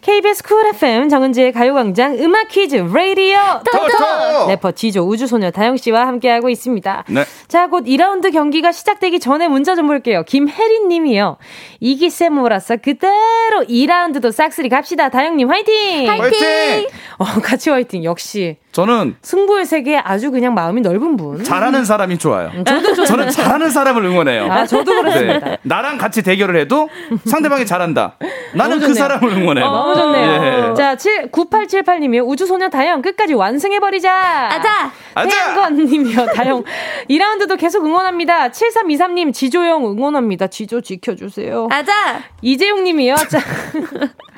[0.00, 4.48] KBS Cool FM 정은지의 가요광장 음악 퀴즈 라디오 토토!
[4.48, 7.04] 래퍼 지조 우주소녀 다영 씨와 함께하고 있습니다.
[7.08, 7.24] 네.
[7.48, 10.22] 자, 곧 2라운드 경기가 시작되기 전에 문자 좀 볼게요.
[10.24, 11.36] 김혜린 님이요.
[11.80, 15.08] 이기세 몰아서 그대로 2라운드도 싹쓸이 갑시다.
[15.08, 16.08] 다영님 화이팅!
[16.08, 16.86] 화이팅!
[17.18, 18.04] 어, 같이 화이팅.
[18.04, 18.56] 역시.
[18.70, 21.42] 저는 승부의 세계에 아주 그냥 마음이 넓은 분.
[21.42, 22.50] 잘하는 사람이 좋아요.
[22.64, 23.04] 저도 좋습니다.
[23.06, 24.44] 저는 잘하는 사람을 응원해요.
[24.44, 24.50] 네.
[24.50, 25.56] 아, 저도 그렇습니다.
[25.62, 26.88] 나랑 같이 대결을 해도
[27.24, 28.16] 상대방이 잘한다.
[28.54, 28.94] 나는 그.
[28.98, 29.64] 사람을 응원해요.
[29.64, 30.70] 어, 너무 좋네요.
[30.70, 30.74] 예.
[30.74, 32.26] 자, 7, 9878님이요.
[32.28, 34.12] 우주소녀 다영 끝까지 완승해버리자.
[34.52, 34.92] 아자!
[35.14, 35.28] 아자!
[35.30, 36.26] 태양건님이요.
[36.34, 36.64] 다영.
[37.08, 38.48] 2라운드도 계속 응원합니다.
[38.50, 40.48] 7323님, 지조형 응원합니다.
[40.48, 41.68] 지조 지켜주세요.
[41.70, 42.20] 아자!
[42.42, 43.14] 이재용님이요.
[43.16, 43.38] 자.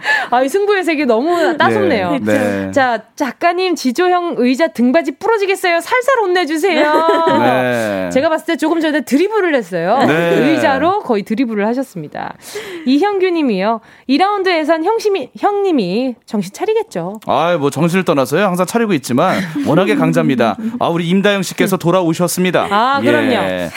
[0.30, 2.12] 아, 이 승부의 세계 너무 따숩네요.
[2.12, 2.70] 네, 네.
[2.72, 5.80] 자, 작가님, 지조형 의자 등받이 부러지겠어요.
[5.80, 7.08] 살살 혼내주세요.
[7.40, 8.10] 네.
[8.12, 9.98] 제가 봤을 때 조금 전에 드리블을 했어요.
[10.06, 10.50] 네.
[10.50, 12.34] 의자로 거의 드리블을 하셨습니다.
[12.86, 13.80] 이형규 님이요.
[14.08, 17.20] 2라운드에선 형심이, 형님이 정신 차리겠죠.
[17.26, 18.44] 아, 뭐 정신을 떠나서요.
[18.44, 20.56] 항상 차리고 있지만 워낙에 강자입니다.
[20.78, 22.68] 아, 우리 임다영 씨께서 돌아오셨습니다.
[22.70, 23.32] 아, 그럼요.
[23.32, 23.70] 예.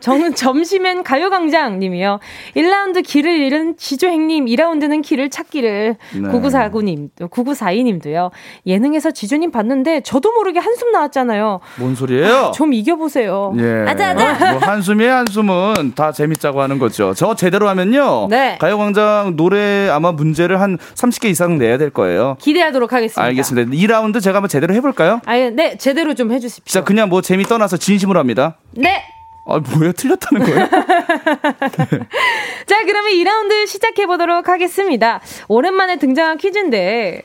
[0.00, 2.18] 저는 점심엔 가요광장 님이요.
[2.56, 5.96] 1라운드 길을 잃은 지조행님, 2라운드는 길을 찾기를.
[6.14, 6.20] 네.
[6.20, 8.30] 9949님, 9942님도요.
[8.66, 11.60] 예능에서 지조님 봤는데 저도 모르게 한숨 나왔잖아요.
[11.78, 12.52] 뭔 소리예요?
[12.54, 13.54] 좀 이겨보세요.
[13.58, 13.84] 예.
[13.88, 14.52] 아자, 아자.
[14.52, 17.14] 뭐 한숨에 한숨은 다 재밌자고 하는 거죠.
[17.14, 18.28] 저 제대로 하면요.
[18.28, 18.41] 네.
[18.58, 22.36] 가요광장 노래 아마 문제를 한 30개 이상 내야 될 거예요.
[22.40, 23.22] 기대하도록 하겠습니다.
[23.22, 23.70] 알겠습니다.
[23.72, 25.20] 2라운드 제가 한번 제대로 해볼까요?
[25.26, 26.64] 아, 네, 제대로 좀 해주십시오.
[26.64, 28.56] 진짜 그냥 뭐 재미 떠나서 진심으로 합니다.
[28.72, 29.02] 네.
[29.46, 29.92] 아, 뭐예요?
[29.92, 30.68] 틀렸다는 거예요?
[32.66, 35.20] 자, 그러면 2라운드 시작해보도록 하겠습니다.
[35.48, 37.22] 오랜만에 등장한 퀴즈인데,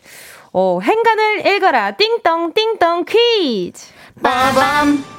[0.51, 1.91] 어, 행간을 읽어라.
[1.91, 3.87] 띵동, 띵동 퀴즈.
[4.23, 5.16] 빠밤.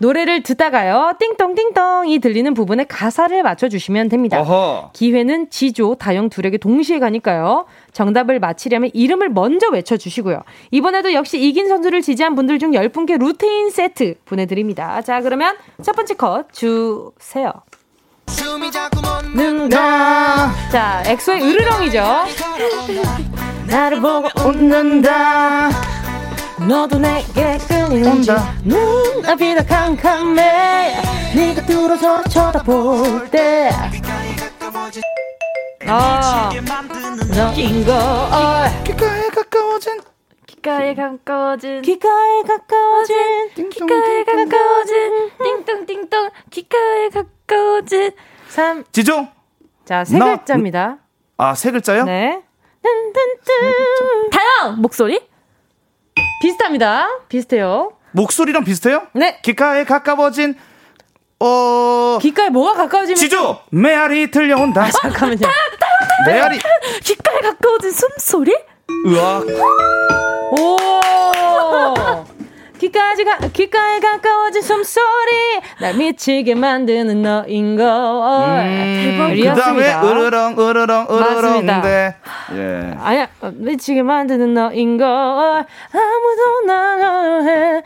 [0.00, 4.40] 노래를 듣다가요, 띵동띵동이 들리는 부분에 가사를 맞춰주시면 됩니다.
[4.40, 4.90] 어허.
[4.94, 7.66] 기회는 지조, 다영 둘에게 동시에 가니까요.
[7.92, 10.42] 정답을 맞히려면 이름을 먼저 외쳐주시고요.
[10.70, 15.02] 이번에도 역시 이긴 선수를 지지한 분들 중 10분께 루테인 세트 보내드립니다.
[15.02, 17.52] 자, 그러면 첫 번째 컷 주세요.
[19.34, 20.50] 는가.
[20.72, 22.02] 자, 엑소의 으르렁이죠.
[23.66, 25.99] 나를 보고 웃는다.
[26.68, 28.30] 너도 내게 끌리는지
[28.64, 30.94] 눈앞이 다 캄캄해.
[31.34, 33.70] 네가 들어서 쳐다볼 때.
[35.86, 36.50] 아,
[37.34, 37.94] 너인 걸.
[38.84, 40.00] 귓가에 가까워진.
[40.46, 41.82] 귓가에 가까워진.
[41.82, 43.50] 귓가에 가까워진.
[43.70, 45.30] 귓가에 가까워진.
[45.42, 46.30] 띵동띵동.
[46.50, 48.12] 귓가에 가까워진.
[48.48, 48.84] 3.
[48.92, 49.28] 지종.
[49.84, 50.98] 자, 세 나- 글자입니다.
[51.38, 52.04] 아, 세 글자요?
[52.04, 52.42] 네.
[54.30, 54.80] 다영!
[54.80, 55.20] 목소리
[56.40, 57.06] 비슷합니다.
[57.28, 57.92] 비슷해요.
[58.12, 59.02] 목소리랑 비슷해요?
[59.14, 59.38] 네.
[59.42, 60.56] 귓가에 가까워진
[61.38, 64.90] 어 귓가에 뭐가 가까워지면 지조 메아리 들려온다.
[64.90, 65.46] 잠깐만요.
[66.26, 66.58] 메아리
[67.04, 68.54] 귓가에 가까워진 숨소리
[69.06, 69.44] 으악.
[70.58, 70.76] 오!
[72.80, 81.06] 귀까지 가, 귓가에 가까워진 숨소리 날 미치게 만드는 너인 걸 음, 그 다음에 으르렁 으르렁.
[81.10, 82.14] 으르렁인데
[82.54, 82.94] 예.
[83.02, 87.82] 아니야 미치게 만드는 너인 걸 아무도 나를 해.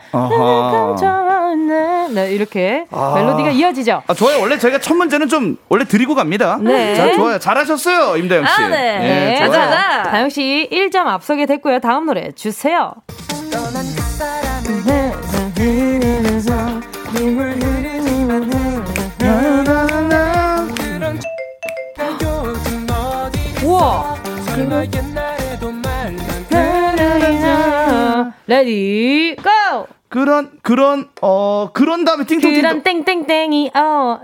[2.13, 3.13] 네 이렇게 아.
[3.15, 4.39] 멜로디가 이어지죠 아, 좋아요.
[4.39, 6.57] 원래 저희가 첫 문제는 좀 원래 드리고 갑니다.
[6.61, 6.95] 네.
[6.95, 7.37] 자, 좋아요.
[7.39, 8.63] 잘하셨어요, 임다영 씨.
[8.63, 8.99] 아, 네.
[9.01, 9.51] 예, 네, 좋아요.
[9.51, 12.93] 자, 다영 씨 1점 앞서게 됐고요 다음 노래 주세요
[13.51, 13.94] 떠난
[15.65, 16.05] 그런+
[28.47, 29.87] Ready go!
[30.07, 34.19] 그런 그런 어 그런 다음에 띵동띵 그런 땡땡땡이 어.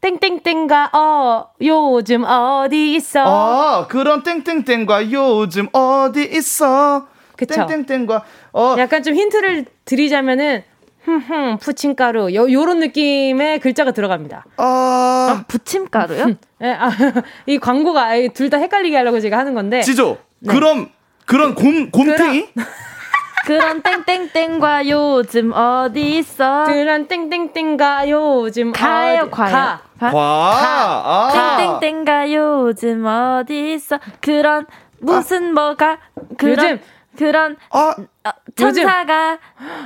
[0.00, 1.50] 땡땡땡과 어.
[1.62, 3.22] 요즘 어디 있어?
[3.24, 7.06] 어 그런 땡땡땡과 요즘 어디 있어?
[7.46, 7.66] 그쵸.
[7.66, 10.62] 땡땡땡과 어 약간 좀 힌트를 드리자면은
[11.04, 14.46] 흠흠 부침가루 요 요런 느낌의 글자가 들어갑니다.
[14.56, 16.28] 아, 부침가루요?
[16.62, 16.88] 예, 아,
[17.46, 19.82] 이 광고가 둘 다 헷갈리게 하려고 제가 하는 건데.
[19.82, 20.52] 지조 네.
[20.54, 20.88] 그럼
[21.26, 22.48] 그런 곰 곰탱이
[23.46, 26.64] 그런 땡땡땡과 요즘 어디 있어?
[26.64, 29.52] 그런 땡땡땡가 요즘 가요, 어디- 과요?
[29.52, 29.80] 가.
[30.00, 30.10] 가?
[30.10, 31.56] 과 아.
[31.80, 33.98] 땡땡땡가 요즘 어디 있어?
[34.22, 34.64] 그런
[35.00, 35.98] 무슨 뭐가
[36.38, 36.80] 그런 요즘.
[37.16, 37.94] 그런 아
[38.26, 39.38] 어, 천사가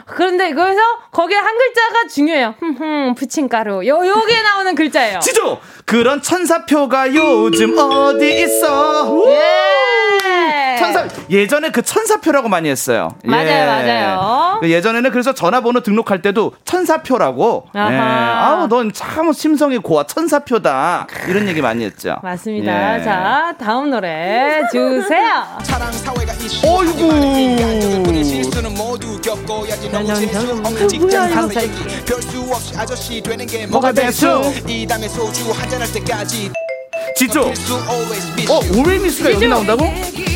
[0.06, 0.80] 그런데 거기서
[1.10, 2.54] 거기에 한 글자가 중요해요.
[2.60, 3.84] 흠흠 부침가루.
[3.86, 5.18] 요 요게 나오는 글자예요.
[5.18, 9.24] 지조 그런 천사표가 요즘 어디 있어?
[9.26, 10.76] 예.
[10.78, 13.08] 천사 예전에 그 천사표라고 많이 했어요.
[13.24, 13.64] 맞아요, 예.
[13.66, 14.58] 맞아요.
[14.60, 17.66] 그 예전에는 그래서 전화번호 등록할 때도 천사표라고.
[17.74, 17.92] 아하.
[17.92, 17.98] 예.
[17.98, 22.16] 아우 넌 참 심성이 고와 천사표다 이런 얘기 많이 했죠.
[22.22, 23.00] 맞습니다.
[23.00, 23.02] 예.
[23.02, 25.44] 자 다음 노래 주세요.
[26.64, 28.27] 어이구.
[28.28, 34.42] 실수는 모두 겪어야지 너무 재수 없는 직장 얘기 별수 없이 아저씨 되는 게 뭐가 됐어
[34.66, 36.50] 이 담에 소주 한잔할 때까지
[37.16, 37.40] 지조.
[37.42, 37.52] 어
[38.60, 38.80] you.
[38.80, 39.84] 오레미스가 여기 나온다고?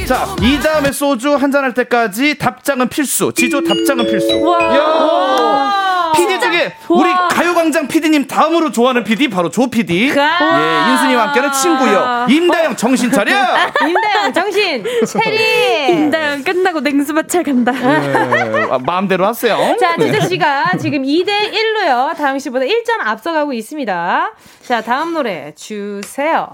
[0.07, 3.33] 자 이 다음에 소주 한잔 할 때까지 답장은 필수.
[3.35, 4.29] 지조 답장은 필수.
[4.31, 5.92] 야.
[6.13, 10.09] PD 중에 우리 가요광장 PD님 다음으로 좋아하는 PD 바로 조 PD.
[10.09, 12.27] 예, 인순이와 함께하는 친구요.
[12.29, 13.33] 임다영 정신 차려.
[13.87, 15.89] 임다영 정신 체리.
[15.93, 17.73] 임다영 끝나고 냉수 마찰 간다.
[17.75, 19.57] 예, 아, 마음대로 하세요.
[19.81, 20.07] 자, 네.
[20.13, 22.17] 지재 씨가 지금 2대 1로요.
[22.17, 24.33] 다영 씨보다 1점 앞서가고 있습니다.
[24.67, 26.49] 자, 다음 노래 주세요.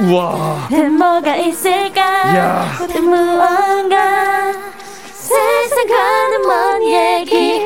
[0.00, 0.68] 우와.
[0.98, 2.02] 뭐가 있을까?
[2.36, 2.78] 야.
[3.00, 4.52] 무언가
[5.12, 7.62] 세상 가는 먼 얘기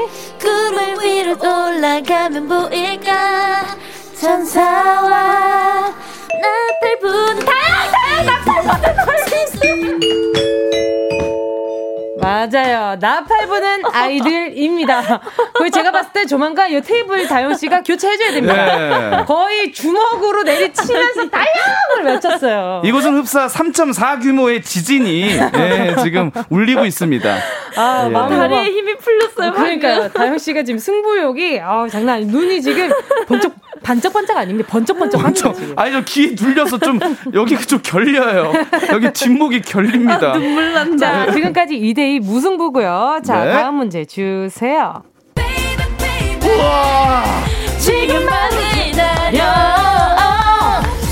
[0.65, 3.77] 구름 위로 올라가면 보일까?
[4.19, 5.93] 천사와
[6.41, 10.01] 나팔 부는 다양 다양 나팔 부는
[12.25, 12.97] 맞아요.
[13.01, 15.21] 나팔 부는 아이들입니다.
[15.55, 18.77] 거의 제가 봤을 때 조만간 이 테이블 다영 씨가 교체해줘야 됩니다.
[19.19, 19.25] 네.
[19.27, 22.81] 거의 주먹으로 내리치면서 다영을 외쳤어요.
[22.85, 27.37] 이곳은 흡사 3.4 규모의 지진이 예, 지금 울리고 있습니다.
[27.77, 28.13] 아, 예.
[28.13, 30.09] 다리에 힘이 풀렸어요 그러니까요.
[30.11, 32.91] 다영 씨가 지금 승부욕이 아 장난 아니 눈이 지금
[33.27, 33.53] 번쩍
[33.85, 34.69] 반짝반짝 아닙니다.
[34.73, 35.75] 번쩍번쩍 지금.
[35.79, 36.99] 아니 저 귀에 눌려서 좀
[37.33, 38.53] 여기가 좀 결려요.
[38.91, 40.33] 여기 뒷목이 결립니다.
[40.33, 43.21] 눈물 난다 자, 지금까지 2대2 무승부고요.
[43.25, 43.53] 자, 네.
[43.53, 45.03] 다음 문제 주세요.
[46.43, 47.23] 우와.
[47.79, 49.45] 지금만 기다려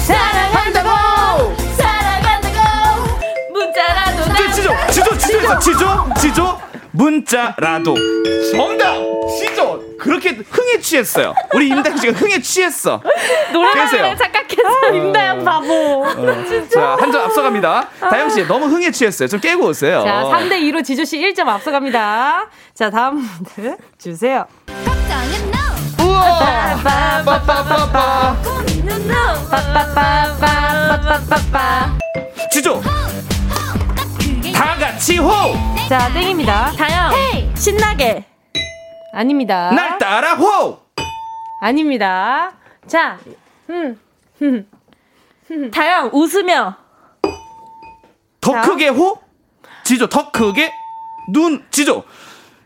[0.06, 3.08] 사랑한다고 사랑한다고
[3.52, 6.58] 문자라도 저, 지조, 지조, 지조에서 지조, 지조,
[6.92, 7.94] 문자라도.
[8.52, 8.94] 정답!
[9.38, 9.91] 지조!
[10.02, 11.32] 그렇게 흥에 취했어요.
[11.54, 13.00] 우리 임다영 씨가 흥에 취했어.
[13.52, 14.92] 노래방을 착각해서 어.
[14.92, 16.04] 임다영 바보.
[16.06, 16.44] 어.
[16.48, 16.96] 진짜.
[16.98, 17.88] 한 점 앞서갑니다.
[18.10, 19.28] 다영 씨 너무 흥에 취했어요.
[19.28, 20.02] 좀 깨고 오세요.
[20.04, 22.48] 자, 3대 2로 지조 씨 1점 앞서갑니다.
[22.74, 23.22] 자, 다음
[23.54, 24.44] 분들 주세요.
[32.50, 32.80] 지조.
[34.54, 35.30] 다 같이 호!
[35.88, 36.72] 자, 땡입니다.
[36.76, 37.12] 다영.
[37.54, 38.24] 신나게.
[39.12, 39.70] 아닙니다.
[39.72, 40.78] 날 따라 호!
[41.60, 42.52] 아닙니다.
[42.86, 43.18] 자,
[43.70, 43.98] 음,
[45.72, 46.76] 다영 웃으며
[48.40, 48.60] 더 자.
[48.62, 49.18] 크게 호?
[49.84, 50.72] 지조, 더 크게?
[51.32, 52.02] 눈, 지조!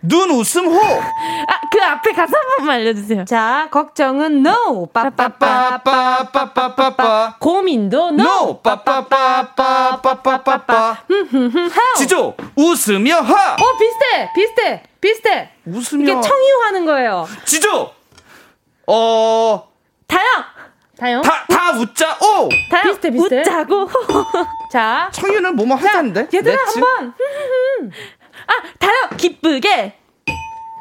[0.02, 0.78] 눈 웃음 호!
[0.80, 4.86] 아 그 앞에 가사 한 번만 알려주세요 자, 걱정은 no.
[4.86, 5.78] 빠빠빠.
[5.82, 7.36] 빠빠빠빠빠빠.
[7.38, 8.22] 고민도 no.
[8.22, 8.62] 노!
[8.62, 10.96] 빠빠빠빠빠빠빠빠.
[11.98, 12.34] 지조!
[12.56, 13.52] 웃으며 하!
[13.54, 14.30] 어, 비슷해.
[14.34, 14.82] 비슷해.
[15.10, 15.50] 비슷해.
[15.66, 16.02] 웃으며.
[16.02, 17.28] 이게 청유하는 거예요.
[17.44, 17.92] 지조!
[18.88, 19.68] 어,
[20.08, 20.24] 다영
[20.98, 21.22] 다영.
[21.22, 22.48] 다, 다 웃자, 오!
[22.70, 23.40] 다영 비슷해, 비슷해.
[23.40, 23.88] 웃자고
[24.72, 26.28] 자, 청유는 뭐뭐 하자는데?
[26.34, 26.78] 얘들아 넷츠?
[26.80, 27.14] 한번.
[28.48, 29.96] 아 다영 기쁘게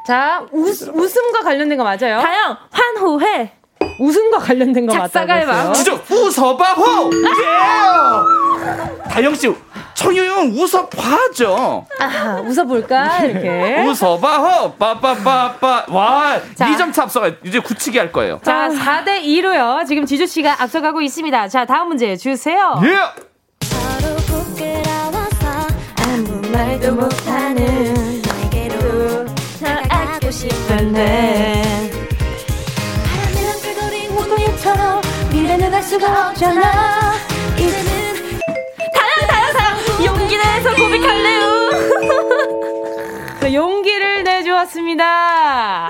[0.08, 2.20] 자, 웃, 웃음과 관련된 거 맞아요?
[2.22, 3.52] 다영 환호해
[4.00, 5.76] 웃음과 관련된 거 작사가의 맞다고 마음.
[5.76, 6.00] 했어요.
[6.02, 6.16] 지조!
[6.16, 7.10] 웃어봐, 호!
[7.14, 9.10] 예!
[9.10, 9.54] 다영 씨,
[9.96, 11.88] 청유는 웃어봐죠.
[12.00, 13.24] 아, 웃어볼까?
[13.24, 13.82] 이렇게.
[13.82, 14.74] 웃어봐, 호!
[14.74, 15.86] 빠빠빠빠.
[15.88, 16.68] 와, 자.
[16.68, 18.40] 2점 차 앞서가 이제 굳히기 할 거예요.
[18.44, 19.88] 자, 4대 2로요.
[19.88, 21.48] 지금 지주 씨가 앞서가고 있습니다.
[21.48, 22.80] 자, 다음 문제 주세요.
[22.84, 23.26] 예!
[34.62, 37.35] 바람이란 미래는 알 수가 없잖아
[40.64, 41.70] 고백할래요.
[43.40, 45.90] 자, 용기를 내주었습니다.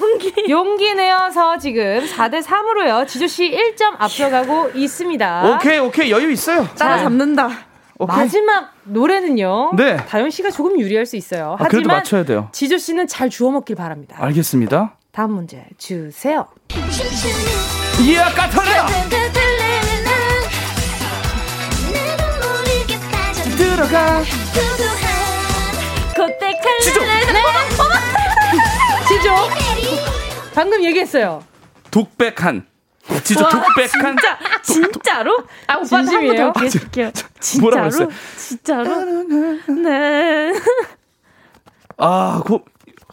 [0.00, 0.34] 용기.
[0.48, 3.06] 용기 내어서 지금 4대 3으로요.
[3.06, 5.54] 지조씨 1점 앞서가고 있습니다.
[5.56, 6.10] 오케이, 오케이.
[6.10, 6.66] 여유 있어요.
[6.78, 7.48] 따라잡는다.
[7.98, 8.16] 오케이.
[8.16, 9.72] 마지막 노래는요.
[9.76, 9.96] 네.
[9.96, 11.52] 다현 씨가 조금 유리할 수 있어요.
[11.58, 12.48] 아, 그래도 하지만 맞춰야 돼요.
[12.52, 14.16] 지조 씨는 잘 주워 먹길 바랍니다.
[14.18, 14.96] 알겠습니다.
[15.12, 16.46] 다음 문제 주세요.
[18.00, 19.41] 이야, 까탈레
[23.92, 24.22] 야!
[24.54, 24.96] 들어가.
[26.16, 26.78] 고백할래.
[26.82, 27.00] 지조.
[29.08, 29.34] 지조.
[30.54, 31.44] 방금 얘기했어요.
[31.90, 32.66] 독백한.
[33.22, 34.16] 지조 와, 독백한.
[34.16, 35.44] 진짜 진짜로?
[35.66, 36.52] 아 오빠도 한번 진심이에요?
[36.52, 37.10] 더 기회 줄게요.
[37.60, 37.96] 뭐라고 진짜로?
[38.04, 38.08] 했어요?
[38.38, 38.84] 진짜로?
[39.82, 40.52] 네.
[41.98, 42.64] 아, 고,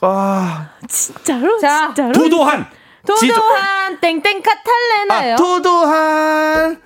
[0.02, 0.70] 아.
[0.88, 1.60] 진짜로?
[1.60, 2.14] 자, 진짜로?
[2.14, 2.68] 도도한.
[3.06, 5.34] 도도한 땡땡 카탈레나요.
[5.34, 6.82] 아, 도도한.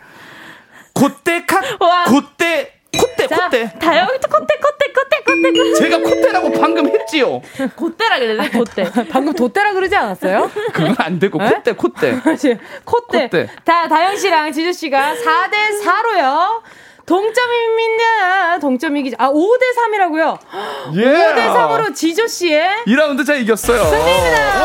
[0.93, 1.61] 콧대카.
[1.79, 2.05] 와.
[2.05, 2.73] 콧대.
[2.97, 3.73] 콧대, 자, 콧대.
[3.79, 5.73] 다영이 또 콧대 콧대 콧대 콧대 콧대.
[5.75, 7.41] 제가 콧대라고 방금 했지요.
[7.75, 8.91] 콧대라 그랬네 콧대.
[9.11, 10.49] 방금 도대라 그러지 않았어요?
[10.73, 11.49] 그건 안 되고, 에?
[11.49, 12.11] 콧대, 콧대.
[12.85, 13.27] 콧대.
[13.29, 13.47] 콧대.
[13.63, 16.61] 다 다영 씨랑 지조 씨가 4대 4로요.
[17.05, 18.59] 동점입니다.
[18.61, 20.37] 동점이기 아 5대 3이라고요.
[20.95, 21.03] 예.
[21.03, 23.83] 5대 3으로 지조 씨의 2라운드 제가 이겼어요.
[23.83, 24.63] 승리입니다.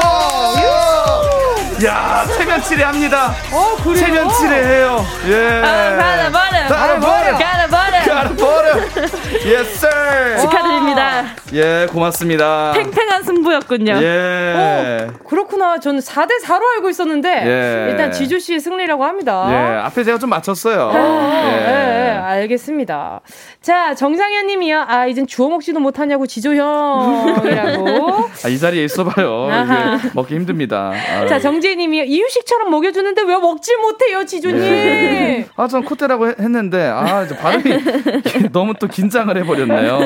[1.87, 3.33] 야, 체면 치레 합니다.
[3.53, 3.97] 어 그래요?
[3.97, 5.05] 체면 치레 해요.
[5.26, 5.61] 예.
[5.62, 6.68] 가라 버려.
[6.68, 7.39] 가라 버
[8.23, 8.29] 려.
[8.29, 8.73] 가라 버려.
[8.73, 9.09] 가라 버려.
[9.45, 10.41] Yes, sir.
[10.41, 11.25] 축하드립니다.
[11.55, 12.73] 예, 고맙습니다.
[12.75, 13.99] 팽팽한 승부였군요.
[14.03, 14.55] 예.
[14.57, 15.79] 어, 그렇구나.
[15.81, 17.91] 저는 4대 4로 알고 있었는데 예.
[17.91, 19.47] 일단 지조 씨의 승리라고 합니다.
[19.51, 20.91] 예, 앞에 제가 좀 맞췄어요.
[20.95, 22.19] 예, 예, 예.
[22.19, 23.21] 알겠습니다.
[23.62, 24.85] 자, 정상현 님이요.
[24.89, 28.29] 아, 이젠 주워 먹지도 못 하냐고 지조 형이라고.
[28.45, 29.49] 아, 이 자리에 있어 봐요.
[29.51, 29.97] 아하.
[29.97, 30.93] 이게 먹기 힘듭니다.
[31.16, 31.29] 아유.
[31.29, 32.05] 자, 정지혜 님이요.
[32.05, 34.62] 이유식처럼 먹여 주는데 왜 먹질 못해요, 지조님?
[34.62, 35.47] 예.
[35.57, 37.71] 아, 전 콧대라고 했- 했는데, 아, 발음이
[38.53, 40.01] 너무 또 긴장을 해버렸네요.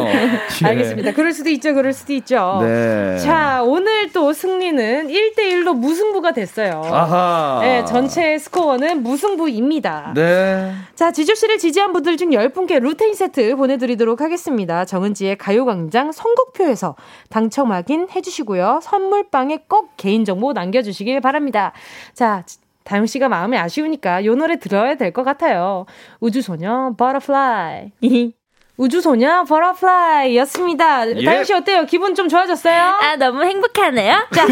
[0.63, 0.67] 예.
[0.67, 1.13] 알겠습니다.
[1.13, 2.59] 그럴 수도 있죠, 그럴 수도 있죠.
[2.63, 3.19] 네.
[3.19, 6.83] 자, 오늘 또 승리는 1대1로 무승부가 됐어요.
[6.85, 7.59] 아하.
[7.63, 10.13] 네, 전체 스코어는 무승부입니다.
[10.15, 10.73] 네.
[10.95, 14.85] 자, 지조 씨를 지지한 분들 중 10분께 루테인 세트 보내드리도록 하겠습니다.
[14.85, 16.97] 정은지의 가요광장 선곡표에서
[17.29, 18.81] 당첨 확인 해주시고요.
[18.83, 21.73] 선물방에 꼭 개인정보 남겨주시길 바랍니다.
[22.15, 22.45] 자,
[22.85, 25.87] 다영 씨가 마음이 아쉬우니까 이 노래 들어야 될 것 같아요.
[26.21, 27.93] 우주소녀 Butterfly.
[28.83, 31.09] 우주소녀 Butterfly였습니다.
[31.17, 31.25] 예.
[31.25, 31.85] 다영 씨 어때요?
[31.87, 32.83] 기분 좀 좋아졌어요?
[33.01, 34.27] 아 너무 행복하네요.
[34.35, 34.47] 자,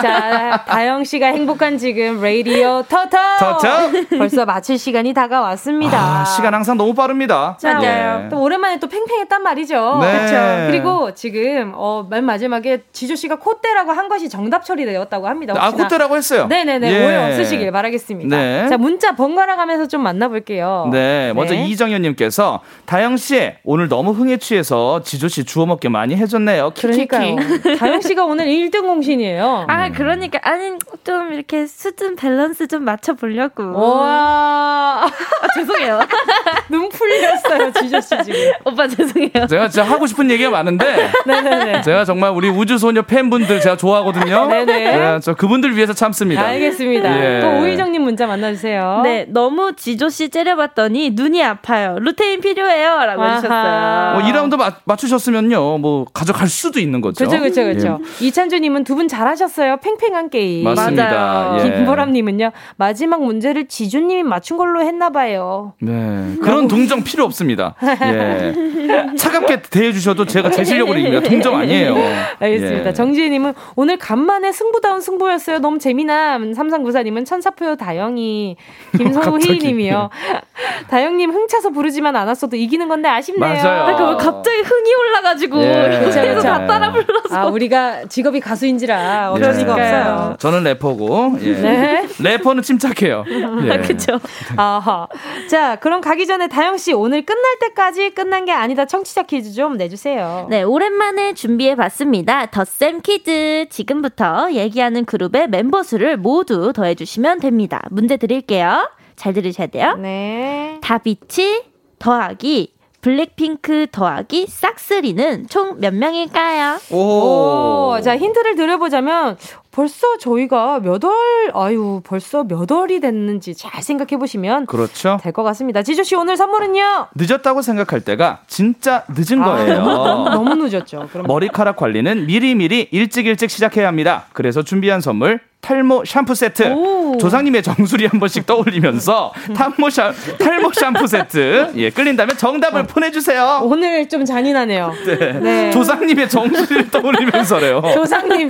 [0.00, 3.18] 자, 다영 씨가 행복한 지금 라디오 토토.
[3.38, 3.68] 토토.
[4.16, 5.98] 벌써 마칠 시간이 다가왔습니다.
[5.98, 7.58] 아, 시간 항상 너무 빠릅니다.
[7.60, 8.28] 자, 예.
[8.30, 9.98] 또 오랜만에 또 팽팽했단 말이죠.
[10.00, 10.12] 네.
[10.12, 10.66] 그렇죠.
[10.70, 15.52] 그리고 지금 어, 맨 마지막에 지조 씨가 콧대라고 한 것이 정답 처리되었다고 합니다.
[15.58, 16.46] 아, 혹시나- 콧대라고 했어요.
[16.46, 16.90] 네네네.
[16.90, 17.04] 예.
[17.04, 18.34] 오해 없으시길 바라겠습니다.
[18.34, 18.68] 네.
[18.70, 20.88] 자, 문자 번갈아 가면서 좀 만나볼게요.
[20.90, 21.66] 네, 먼저 네.
[21.66, 23.33] 이정현님께서 다영 씨
[23.64, 26.72] 오늘 너무 흥에 취해서 지조 씨 주워 먹게 많이 해줬네요.
[26.76, 27.36] 그러니까요.
[27.78, 29.66] 다영 씨가 오늘 1등 공신이에요.
[29.68, 30.72] 아 그러니까 아니
[31.04, 33.62] 좀 이렇게 수준 밸런스 좀 맞춰 보려고.
[33.72, 35.04] 와.
[35.04, 35.10] 아,
[35.54, 36.00] 죄송해요.
[36.70, 38.40] 눈 풀렸어요, 지조 씨 지금.
[38.64, 39.46] 오빠 죄송해요.
[39.48, 41.82] 제가 진짜 하고 싶은 얘기가 많은데 네네네.
[41.82, 44.46] 제가 정말 우리 우주소녀 팬분들 제가 좋아하거든요.
[44.46, 44.64] 네네.
[44.96, 46.42] 네, 저 그분들 위해서 참습니다.
[46.42, 47.24] 알겠습니다.
[47.36, 47.40] 예.
[47.40, 49.00] 또 오희정님 문자 만나주세요.
[49.04, 51.96] 네, 너무 지조 씨 째려봤더니 눈이 아파요.
[52.00, 53.36] 루테인 필요해요라고 아하.
[53.36, 54.12] 해주셨어요.
[54.14, 57.24] 뭐 2라운드 맞, 맞추셨으면요, 뭐 가져갈 수도 있는 거죠.
[57.24, 57.98] 그렇죠, 그렇죠, 그렇죠.
[58.22, 58.26] 예.
[58.26, 59.78] 이찬주 님은 두 분 잘하셨어요.
[59.78, 60.64] 팽팽한 게임.
[60.64, 61.56] 맞습니다.
[61.58, 61.62] 예.
[61.76, 62.52] 김보람 님은요.
[62.76, 65.74] 마지막 문제를 지주 님이 맞춘 걸로 했나 봐요.
[65.80, 67.74] 네, 그런 동정 필요 없습니다.
[67.82, 68.54] 예.
[69.18, 71.28] 차갑게 대해 주셔도 제가 제 실력으로 이깁니다.
[71.28, 71.96] 동정 아니에요.
[72.38, 72.88] 알겠습니다.
[72.90, 72.92] 예.
[72.92, 75.58] 정지혜 님은 오늘 간만에 승부다운 승부였어요.
[75.58, 76.54] 너무 재미남.
[76.54, 78.56] 삼상구사 님은 천사표 다영이.
[78.96, 79.54] 김성우 갑자기.
[79.54, 80.10] 희희님이요.
[80.88, 83.62] 다영 님 흥차서 부르지만 않았어도 이기는 건데 아쉽네요.
[83.62, 83.82] 맞아요.
[83.82, 86.00] 아, 갑자기 흥이 올라가지고 예.
[86.04, 86.66] 그쵸, 다.
[86.66, 87.36] 따라 불러서.
[87.36, 89.52] 아, 우리가 직업이 가수인지라 어쩔 예.
[89.52, 90.36] 수가 없어요.
[90.38, 91.52] 저는 래퍼고, 예.
[91.52, 92.08] 네.
[92.18, 93.24] 래퍼는 침착해요.
[93.28, 93.78] 예.
[93.78, 94.18] 그쵸.
[94.56, 95.06] 아하.
[95.50, 99.76] 자, 그럼 가기 전에 다영 씨 오늘 끝날 때까지 끝난 게 아니다 청취자 퀴즈 좀
[99.76, 100.46] 내주세요.
[100.48, 102.46] 네, 오랜만에 준비해봤습니다.
[102.46, 103.66] 덧셈 퀴즈.
[103.68, 107.82] 지금부터 얘기하는 그룹의 멤버 수를 모두 더해주시면 됩니다.
[107.90, 108.88] 문제 드릴게요.
[109.16, 109.94] 잘 들으셔야 돼요.
[109.96, 110.78] 네.
[110.82, 111.64] 다비치
[111.98, 112.73] 더하기
[113.14, 116.78] 블랙핑크 더하기 싹스리는 총 몇 명일까요?
[116.90, 118.00] 오.
[118.02, 119.36] 자, 힌트를 드려보자면
[119.70, 121.12] 벌써 저희가 몇 월,
[121.52, 125.18] 아유, 벌써 몇 월이 됐는지 잘 생각해 보시면 그렇죠.
[125.22, 125.82] 될 것 같습니다.
[125.82, 127.08] 지조 씨 오늘 선물은요?
[127.14, 129.82] 늦었다고 생각할 때가 진짜 늦은 아, 거예요.
[129.82, 131.08] 너무, 너무 늦었죠.
[131.12, 134.26] 그럼 머리카락 관리는 미리미리 일찍 일찍 시작해야 합니다.
[134.32, 137.16] 그래서 준비한 선물 탈모 샴푸 세트.
[137.18, 141.72] 조상님의 정수리 한 번씩 떠올리면서 탈모 샴 탈모 샴푸 세트.
[141.76, 142.84] 예, 끌린다면 정답을 어.
[142.84, 143.60] 보내주세요.
[143.62, 144.92] 오늘 좀 잔인하네요.
[145.06, 145.32] 네.
[145.40, 145.70] 네.
[145.70, 147.80] 조상님의 정수리를 떠올리면서래요.
[147.94, 148.48] 조상님,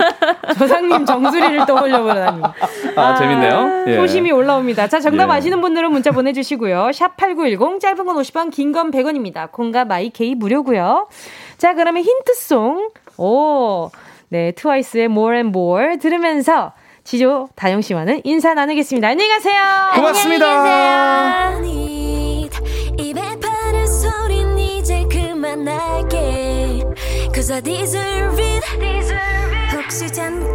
[0.59, 2.41] 조상님 정수리를 떠올려 보다니.
[2.43, 3.83] 아, 아, 재밌네요.
[3.87, 3.95] 예.
[3.95, 4.87] 소심이 올라옵니다.
[4.89, 5.35] 자, 정답 예.
[5.37, 6.91] 아시는 분들은 문자 보내주시고요.
[6.93, 9.49] 샵 8910, 짧은 건 50원, 긴 건 100원입니다.
[9.53, 11.07] 콩과 my K 무료고요.
[11.57, 12.89] 자, 그러면 힌트송.
[13.17, 13.89] 오,
[14.27, 16.73] 네, 트와이스의 More and More 들으면서
[17.05, 19.07] 지조 다영 씨와는 인사 나누겠습니다.
[19.07, 19.61] 안녕히 가세요.
[19.93, 21.51] 고맙습니다.
[29.71, 30.54] 혹시 잠깐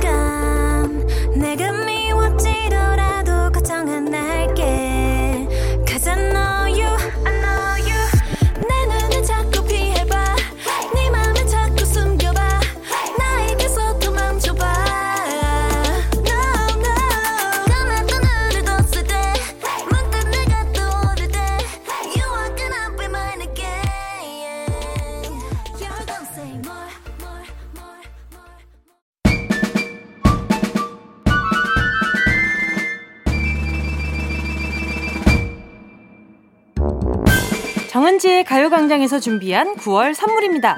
[37.91, 40.76] 정은지의 가요광장에서 준비한 9월 선물입니다.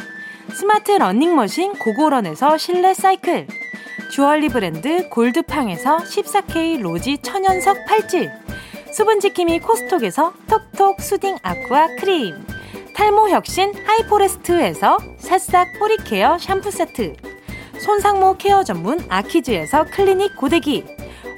[0.55, 3.49] 스마트 러닝머신 고고런에서 실내 사이클
[4.11, 8.31] 주얼리 브랜드 골드팡에서 14K 로지 천연석 팔찌
[8.95, 12.47] 수분지킴이 코스톡에서 톡톡 soothing aqua 크림
[12.95, 17.15] 탈모 혁신 하이포레스트에서 새싹 뿌리 care 샴푸 세트
[17.79, 20.87] 손상모 care 전문 아키즈에서 클리닉 고데기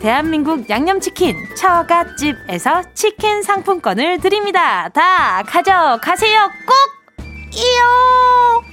[0.00, 4.88] 대한민국 양념치킨 처갓집에서 치킨 상품권을 드립니다.
[4.90, 6.50] 다 가져가세요.
[6.66, 6.74] 꼭!
[7.54, 8.68] 이요!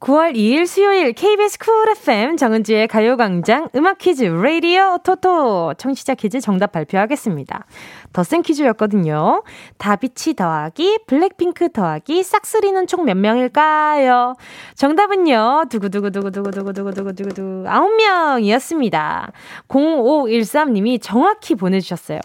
[0.00, 6.72] 9월 2일 수요일 KBS 쿨 FM 정은지의 가요광장 음악 퀴즈 라디오 토토 청취자 퀴즈 정답
[6.72, 7.64] 발표하겠습니다.
[8.12, 9.42] 더 센 퀴즈였거든요.
[9.78, 14.34] 다비치 더하기 블랙핑크 더하기 싹스리는 총 몇 명일까요?
[14.76, 15.64] 정답은요.
[15.70, 19.32] 두구두구두구두구두구두구두구두구 아홉 명이었습니다.
[19.68, 22.20] 0513님이 정확히 보내주셨어요.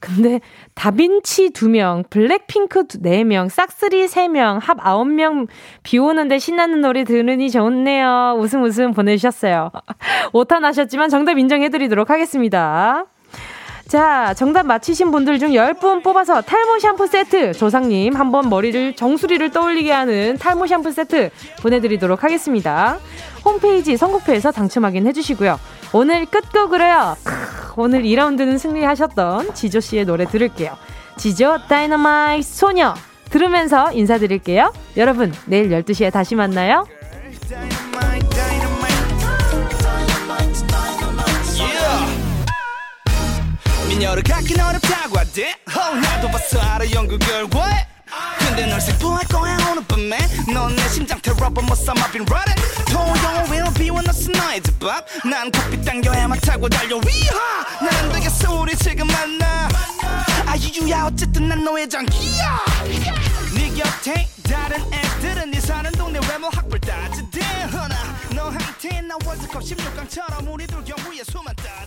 [0.00, 0.40] 근데
[0.74, 5.48] 다빈치 2명, 블랙핑크 4명, 싹스리 3명, 합 9명
[5.82, 8.36] 비 오는데 신나는 노래 들으니 좋네요.
[8.38, 9.70] 웃음 웃음 보내주셨어요.
[10.32, 13.06] 오타 나셨지만 정답 인정해드리도록 하겠습니다.
[13.88, 19.92] 자, 정답 맞히신 분들 중 10분 뽑아서 탈모 샴푸 세트 조상님 한번 머리를 정수리를 떠올리게
[19.92, 21.30] 하는 탈모 샴푸 세트
[21.62, 22.98] 보내드리도록 하겠습니다.
[23.44, 25.60] 홈페이지 선곡표에서 당첨 확인해 주시고요.
[25.92, 27.16] 오늘 끝곡으로요.
[27.76, 30.76] 오늘 2라운드는 승리하셨던 지조 씨의 노래 들을게요.
[31.16, 32.94] 지조 다이너마이트 소녀
[33.30, 34.72] 들으면서 인사드릴게요.
[34.96, 36.86] 여러분, 내일 12시에 다시 만나요.
[43.96, 46.60] 미녀를 갖긴 어렵다고 하대 어, 나도 봤어.
[46.60, 47.86] 알아 연구 결과에.
[48.38, 50.18] 근데 널 슬퍼할 거야 오늘 밤에.
[50.52, 52.60] 넌 내 심장 테러버 못 삼아 been running.
[52.90, 57.64] 토요 will be when 너스 너의 집앞 난 커피 당겨 해만 타고 달려 위하!
[57.80, 59.66] 난 되겠어 우리 지금 만나.
[60.46, 62.64] 아유야 어쨌든 난 너의 장기야.
[63.54, 67.40] 네 곁에 다른 애들은 네 사는 동네 외모 학벌 따지대.
[68.34, 71.85] 너한테 나 월드컵 16강처럼 우리 둘 경우에 수만 따